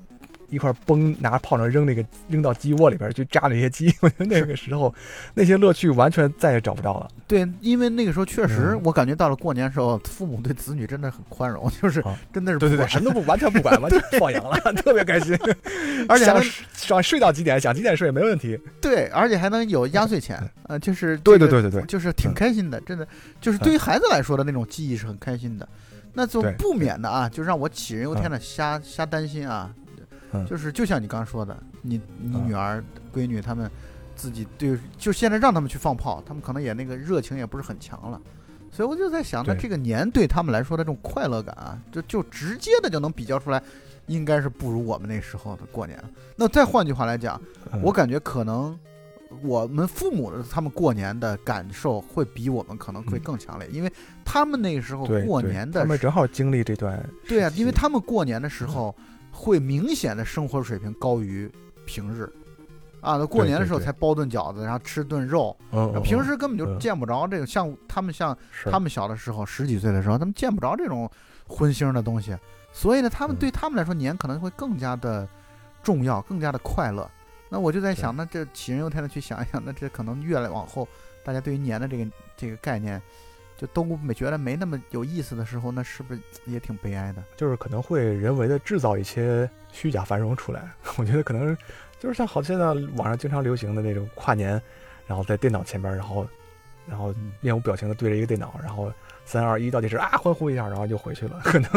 [0.51, 4.93] 一块崩拿炮仗扔那个扔到鸡窝里边去扎那些鸡， 我觉得那个时候
[5.33, 7.09] 那些乐趣完全再也找不到了。
[7.27, 15.35] 对，因为那个时候确实，我感觉到了过年时候，父母对子女真的很宽容， 就是真的是对对对，什么都不完全不管，完全 放羊了，特别开心，
[16.07, 16.43] 而且想
[16.73, 18.59] 想睡到几点，想几点睡没问题。
[18.81, 23.07] 对，而且还能有压岁钱，呃，就是对对对对对，就是挺开心的，真的。
[23.39, 25.67] 就是对于孩子来说的那种记忆是很开心的，
[26.13, 29.73] 那就不免的啊，就让我杞人忧天的瞎瞎担心啊。
[30.47, 33.69] 就是就像你刚刚说的，你你女儿、闺女他们
[34.15, 38.21] 自己对，就现在让他们去放炮，他们可能也那个热情也不是很强了，
[38.71, 43.61] 所以我就在想，那这个年对他们来说的这种快乐感啊，就就直接的就能比较出来，
[44.07, 46.01] 应该是不如我们那时候的过年。
[46.35, 47.41] 那再换句话来讲，
[47.81, 48.77] 我感觉可能
[49.41, 53.91] 我们父母的他们过年的感受会比我们可能会更强烈，因为
[54.23, 58.95] 他们那个时候过年的，他们正好经历这段，对啊，因为他们过年的时候。
[59.31, 61.49] 会明显的生活水平高于
[61.85, 62.31] 平日，
[62.99, 65.55] 啊，那过年的时候才包顿饺子，然后吃顿肉，
[66.03, 67.45] 平时根本就见不着这个。
[67.45, 68.37] 像他们像
[68.69, 71.09] 他们小的时候，十几岁的时候，他们见不着这种
[71.47, 72.37] 荤腥的东西，
[72.71, 75.27] 所以呢，他们对他们来说年可能会更加的
[75.81, 77.09] 重要，更加的快乐。
[77.49, 80.87] 那我就在想，那这杞人忧天的去想一想，那这可能越来往后，
[81.23, 83.01] 大家对于年的这个这个概念。
[83.61, 87.23] 就都没觉得没那么有意思的时候，那是不是也挺悲哀的？
[87.37, 90.67] 就是可能会人为的制造一些虚假繁荣出来。
[90.97, 91.55] 我觉得可能
[91.99, 94.59] 就是像好现在网上经常流行的那种跨年，
[95.05, 96.27] 然后在电脑前边，然后
[96.87, 98.91] 然后面无表情的对着一个电脑，然后
[99.25, 101.39] 三二一倒计时啊，欢呼一下，然后就回去了。
[101.45, 101.69] 可能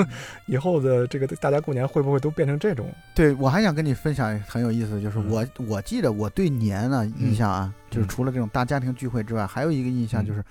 [0.47, 2.91] 以后的这个大家过年会不会都变成这种？
[3.15, 10.43] 对我还想跟你分享很有意思，就是我我记得我对年呢印象啊，就是除了这种大家庭聚会之外，还有一个印象就是。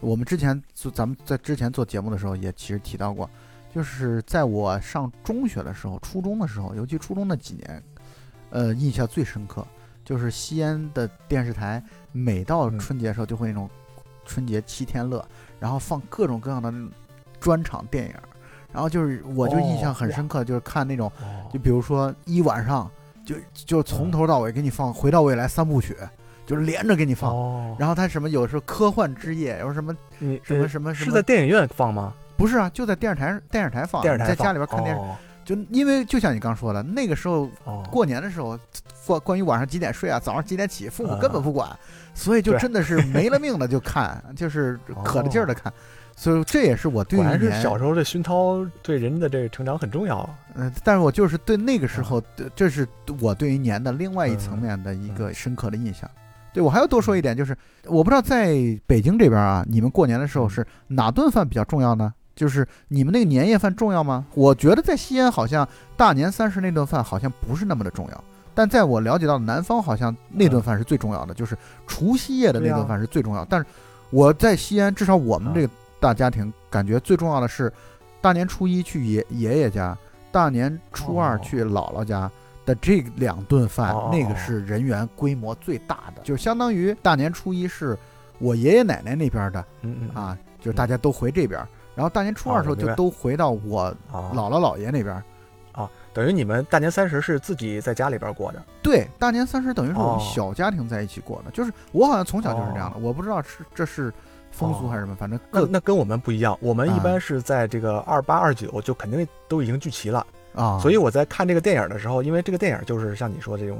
[0.00, 3.28] 我们之前做咱们在之前做节目的时候也其实提到过，
[3.74, 7.82] 就是在我上中学的时候，初中的时候，尤其初中那几年，
[8.50, 9.66] 呃，印象最深刻
[10.04, 11.82] 就是西安的电视台
[12.12, 13.68] 每到春节的时候就会那种
[14.24, 15.26] 春节七天乐，
[15.58, 16.72] 然后放各种各样的
[17.40, 18.14] 专场电影，
[18.72, 21.10] 然后就是我就印象很深刻，就是看那种，
[21.52, 22.90] 就比如说一晚上
[23.24, 25.96] 就就从头到尾给你放《回到未来》三部曲。
[26.48, 29.94] 就是连着给你放，然后它什么有时候科幻之夜，有什么
[30.42, 32.14] 什么什么是在电影院放吗？
[32.38, 35.02] 不是啊，就在电视台电视台放，在家里边看电视。
[35.44, 37.50] 就因为就像你刚说的，那个时候
[37.90, 38.58] 过年的时候，
[39.06, 41.68] 关关于晚上几点睡啊，早上几点起，父母根本不管，
[42.14, 45.70] 所以就真的是没了命的就看，就是可着劲儿的看。
[46.16, 50.28] 所以这也是我对还是小时候的熏陶对人的这个成长很重要。
[50.54, 52.22] 嗯，但是我就是对那个时候，
[52.56, 52.88] 这是
[53.20, 56.10] 我对于年的另外一层面的一个深刻的印象。
[56.58, 58.52] 对，我还要多说一点，就是我不知道在
[58.84, 62.12] 北京这边啊，你们过年的时候是哪顿饭比较重要呢？
[62.34, 64.26] 就是你们那个年夜饭重要吗？
[64.34, 68.24] 我觉得在西安好像大年三十那顿饭好像不是那么的重要，
[68.56, 71.56] 但在我了解到南方好像那顿饭是最重要的，就是
[71.86, 73.44] 除夕夜的那顿饭是最重要。
[73.44, 73.66] 但是
[74.10, 77.72] 我在西安，至少我们这个大家庭感觉最重要的是
[78.20, 79.96] 大年初一去爷爷爷家，
[80.32, 82.28] 大年初二去姥姥家。
[82.68, 87.96] 的这两顿饭，那个是人员规模最大的，就相当于大年初一是
[88.38, 91.58] 我爷爷奶奶那边的，嗯嗯啊，就大家都回这边，
[91.94, 95.14] 然后大年初二的时候就都回到我姥姥姥爷那边，
[95.72, 98.62] 啊，等于你们大年三十是自己在家里边过的？
[98.82, 104.12] 对，大年三十等于是我们小家庭在一起过的，就是我好像从小就是这样的，我不知道是这是
[104.50, 110.26] 风俗还是什么，反正那那跟我们不一样，我们一般是在这个二八二九就肯定都已经聚齐了。
[110.54, 113.78] 啊，所以我在看这个电影的时候，因为这个电影就是像你说这种，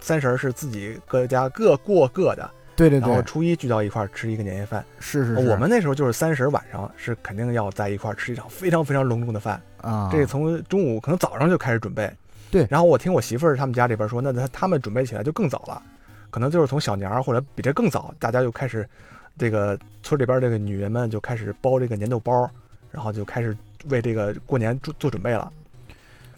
[0.00, 9.60] 三十是自己各家各过各的，对对对，然后初一聚到一块儿吃一个年夜饭，是是，我们那时候就是三十晚上是肯定要在一块儿吃一场非常非常隆重的饭。
[9.80, 12.10] 啊，这从中午可能早上就开始准备，
[12.50, 15.82] 对，然后我听我媳妇儿他们家里边说，那他他们准备起来就更早了，
[16.30, 18.88] 可能就是从小年儿或者比这更早，大家就开始
[19.36, 22.48] 这个村里边这个女人们就开始包这个粘豆包，
[22.90, 23.56] 然后就开始
[23.88, 25.52] 为这个过年做做准备了。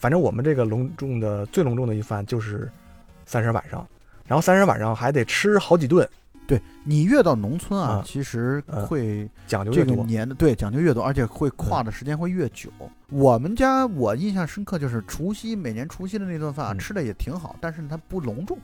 [0.05, 2.71] 反正我们这个隆重的最隆重的一番就是
[3.25, 3.89] 三十晚上，
[4.27, 6.07] 然后三十晚上还得吃好几顿。
[6.47, 12.71] 对你越到农村啊，其实会讲究这个年的对讲究越多，而且会跨的时间会越久。
[13.09, 18.59] 我们家我印象深刻就是除夕每年除夕的那顿饭啊吃的也挺好，但是它不隆重。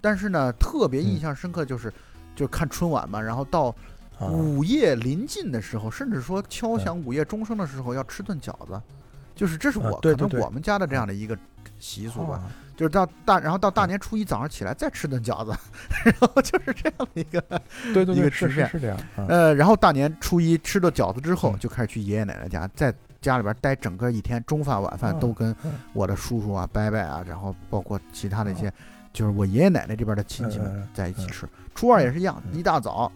[0.00, 1.92] 但是呢，特别印象深刻就是
[2.36, 3.74] 就看春晚嘛，然后到
[4.30, 8.80] 午夜临近的时候，甚至说敲响午夜钟声的时候，要吃顿饺子，
[9.34, 11.36] 就是这是我可能我们家的这样的一个
[11.78, 12.42] 习俗吧。
[12.76, 15.56] 就是到大，然后到大年初一早上起来再吃顿饺子，
[16.04, 17.40] 然后就是这样的一个
[17.92, 18.98] 对对一个是是这样。
[19.28, 25.54] 呃，然后大年初一吃了饺子之后，就开始去爷爷奶奶家，在家里边待整个一天，中饭晚饭都跟
[25.92, 28.72] 我的叔叔啊、伯伯啊，然后包括其他的一些，
[29.12, 31.46] 就是我爷爷奶奶这边的亲戚们在一起吃。
[31.76, 33.12] 初二也是一样，一大早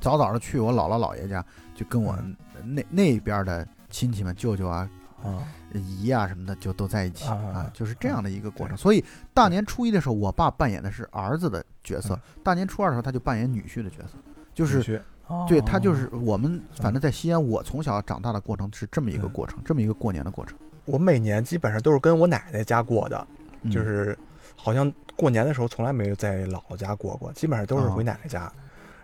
[0.00, 1.44] 早早的去我姥姥姥爷家，
[1.74, 2.18] 就跟我
[2.64, 4.88] 那那边的亲戚们、舅舅啊。
[5.22, 5.42] 啊，
[5.72, 8.76] 姨啊什么的就都在一起啊，就是这样的一个过程。
[8.76, 9.04] 所以
[9.34, 14.16] 大年初一的时候，我爸扮演的是儿子的角色；大年初二的时候，他就扮演女婿的角色。
[14.54, 15.02] 就是，
[15.48, 20.56] 对他就是我们反正在西安，我从小长大的过程是这么一个过程，这么一个过年的过程。
[20.84, 23.26] 我每年基本上都是跟我奶奶家过的，
[23.70, 24.16] 就是
[24.56, 28.52] 好像过年的时候从来没有在姥姥家过过，基本上都是回奶奶家。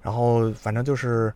[0.01, 1.35] 然后反正就是。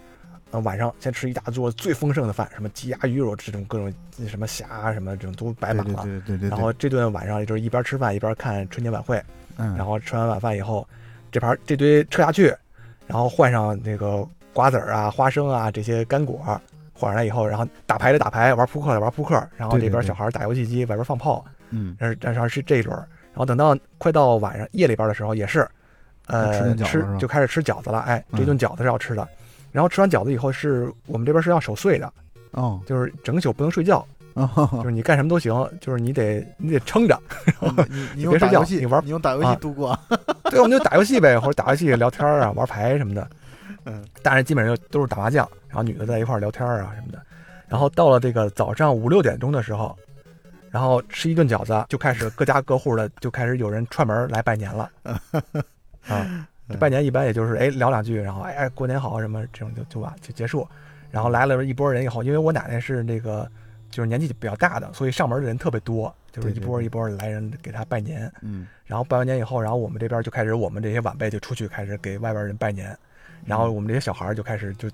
[0.51, 3.93] 呃，晚上先吃一大桌最丰盛的饭，什么鸡鸭鱼肉这种各种
[4.27, 6.03] 什么虾什么这种都摆满了。
[6.05, 6.49] 对对对对。
[6.49, 9.23] 然后这顿晚上就是一边吃饭一边看春节晚会。
[9.59, 9.77] 嗯。
[9.77, 10.89] 然后吃完晚饭以后，
[11.31, 12.55] 这盘这堆撤下去，
[13.07, 16.39] 然后换上那个瓜子儿啊、花生啊这些干果，
[16.95, 21.45] 换上来以后，然后打牌的打牌，玩扑克的玩扑克，然后这边小孩打游戏机，外边放炮。
[21.71, 21.95] 嗯。
[21.99, 25.69] 然后然后是这一轮，然后等到快到晚上夜里边的时候，也是，
[26.27, 27.99] 呃，吃就开始吃饺子了。
[28.01, 29.29] 哎，这顿饺子是要吃的。
[29.71, 32.13] 然后吃完饺子以后，是我们这边是要守岁的，
[32.53, 37.21] 哦，就是整宿不能睡觉，就是你干什么都行，就是你得你得撑着，
[37.89, 39.99] 你你别睡觉，你玩你用打游戏度过，
[40.51, 43.29] 对，我们就打游戏呗，或者打游戏聊天啊，玩牌什么的，
[43.85, 47.21] 嗯，大人基本上就都是打麻将，然后女的在一块聊天啊什么的，
[47.69, 49.97] 然后到了这个早上五六点钟的时候，
[50.71, 54.91] 然后吃一顿饺子，就开始各家各户的就开始有人串门来拜年了，
[56.09, 56.47] 啊。
[56.77, 60.69] 拜年一般也就是哎聊两句，然后哎哎过年好什么这种就就完就结束，
[61.11, 63.51] 然后来了一波人以后，因为我奶奶是那个
[63.91, 68.31] 就是年纪比较大的，所以上门的人特别多，就是一波一波来人给她拜年。
[68.43, 72.97] 嗯，然后拜完年以后，然后我们这边就开始我们这些晚辈就出去开始给外边人拜年，
[73.47, 74.91] 然后我们这些小孩就开始就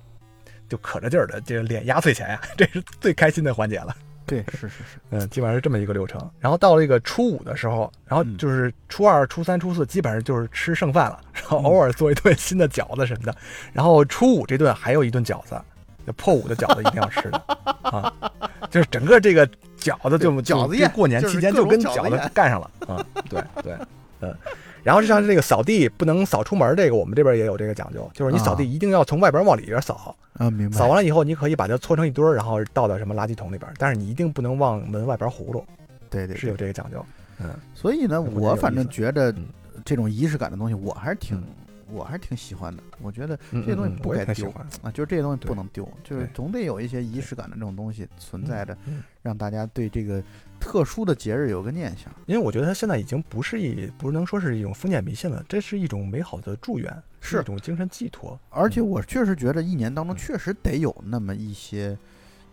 [0.69, 3.95] 就可着劲儿的这个敛压岁钱呀，这是最开心的环节了。
[4.27, 6.21] 对，是是是，嗯，基本上是这么一个流程。
[6.41, 13.37] 然后到了这个初五的时候，然后就是初二、初三、初四，基本上就是吃剩饭了，然后偶尔做一顿新的饺子什么的。
[13.73, 15.61] 然后初五这顿还有一顿饺子，
[16.17, 17.43] 破五的饺子一定要吃的
[17.83, 18.13] 啊，
[18.71, 19.47] 就是整个这个
[19.79, 23.05] 饺子就饺子宴，过年期间就跟饺子干上了啊。
[23.29, 23.77] 对对，
[24.21, 24.35] 嗯。
[24.85, 30.15] 然后就像这个扫地不能扫出门，这个我们这边也有这个讲究，就是你扫地一定要从外边往里边扫。
[30.35, 30.77] 啊，明白。
[30.77, 35.65] 扫完了以后，你可以把它搓成一堆儿，然后倒到什么垃圾桶里边，但是你一定不能往门外边葫芦。
[36.11, 37.05] 对对，是有这个讲究。
[37.41, 39.35] 嗯，所以呢，我反正觉得
[39.85, 41.43] 这种仪式感的东西，我还是挺，
[41.91, 42.83] 我还是挺喜欢的。
[43.01, 44.51] 我觉得这些东西不该丢
[44.83, 48.77] 啊，就是这些东西不能丢，就是总得有一些仪式感的这种东西存在着，
[49.23, 50.23] 让大家对这个。
[50.61, 58.41] 特殊的节日有个念想，因为我觉得它现在已经不是一，不能说是一种封建迷信了，这是一种美好的祝愿，是一种精神寄托。
[58.49, 61.95] 而且我确实觉得一年当中确实得有那么一些，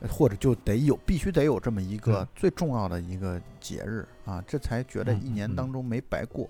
[0.10, 6.50] 或者就得有，必须得有这么一个最重要的一个节日啊，这才觉得一年当中没白过。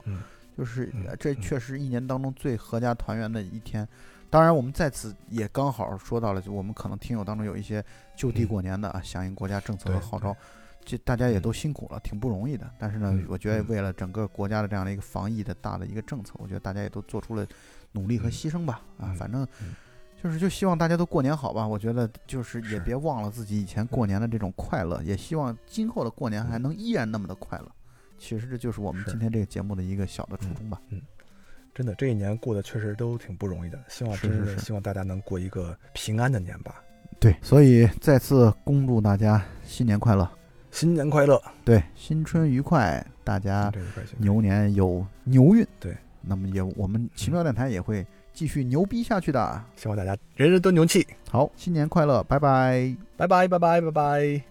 [0.58, 3.88] 就是这确实一年当中最合家团圆的一天。
[4.30, 7.84] 当然，我们在此也刚好说到了，就我们可能听友当中有一些
[8.16, 10.36] 就地过年的啊，响应国家政策和号召。
[10.84, 12.68] 这大家也都辛苦了，挺不容易的。
[12.80, 17.46] 但是呢，我觉得为了整个国家的这样的一个防疫的大的一个政策，我觉得大家也都做出了
[17.92, 18.82] 努力和牺牲吧。
[18.98, 19.46] 啊，反正
[20.24, 21.68] 就是就希望大家都过年好吧。
[21.68, 27.72] 我觉得就是也别忘了自己以前过年的这种快乐，也希望今后的过年还能依然那么的快乐。
[28.22, 30.80] 其实这就是我们今天这个节目的一个小的初衷吧。
[30.90, 31.02] 嗯，
[31.74, 33.80] 真的这一年过得确实都挺不容易的。
[33.88, 36.84] 希望真是希望大家能过一个平安的年吧。
[37.20, 40.30] 对，所以再次恭祝大家新年快乐。
[40.70, 43.70] 新年快乐，对，新春愉快，大家
[44.18, 51.06] 牛年有牛运，对，那么也我们奇妙电台也会继续牛逼下去的，希望大家人人都牛气。
[51.30, 54.51] 好，新年快乐，拜拜，拜拜，拜拜，拜拜。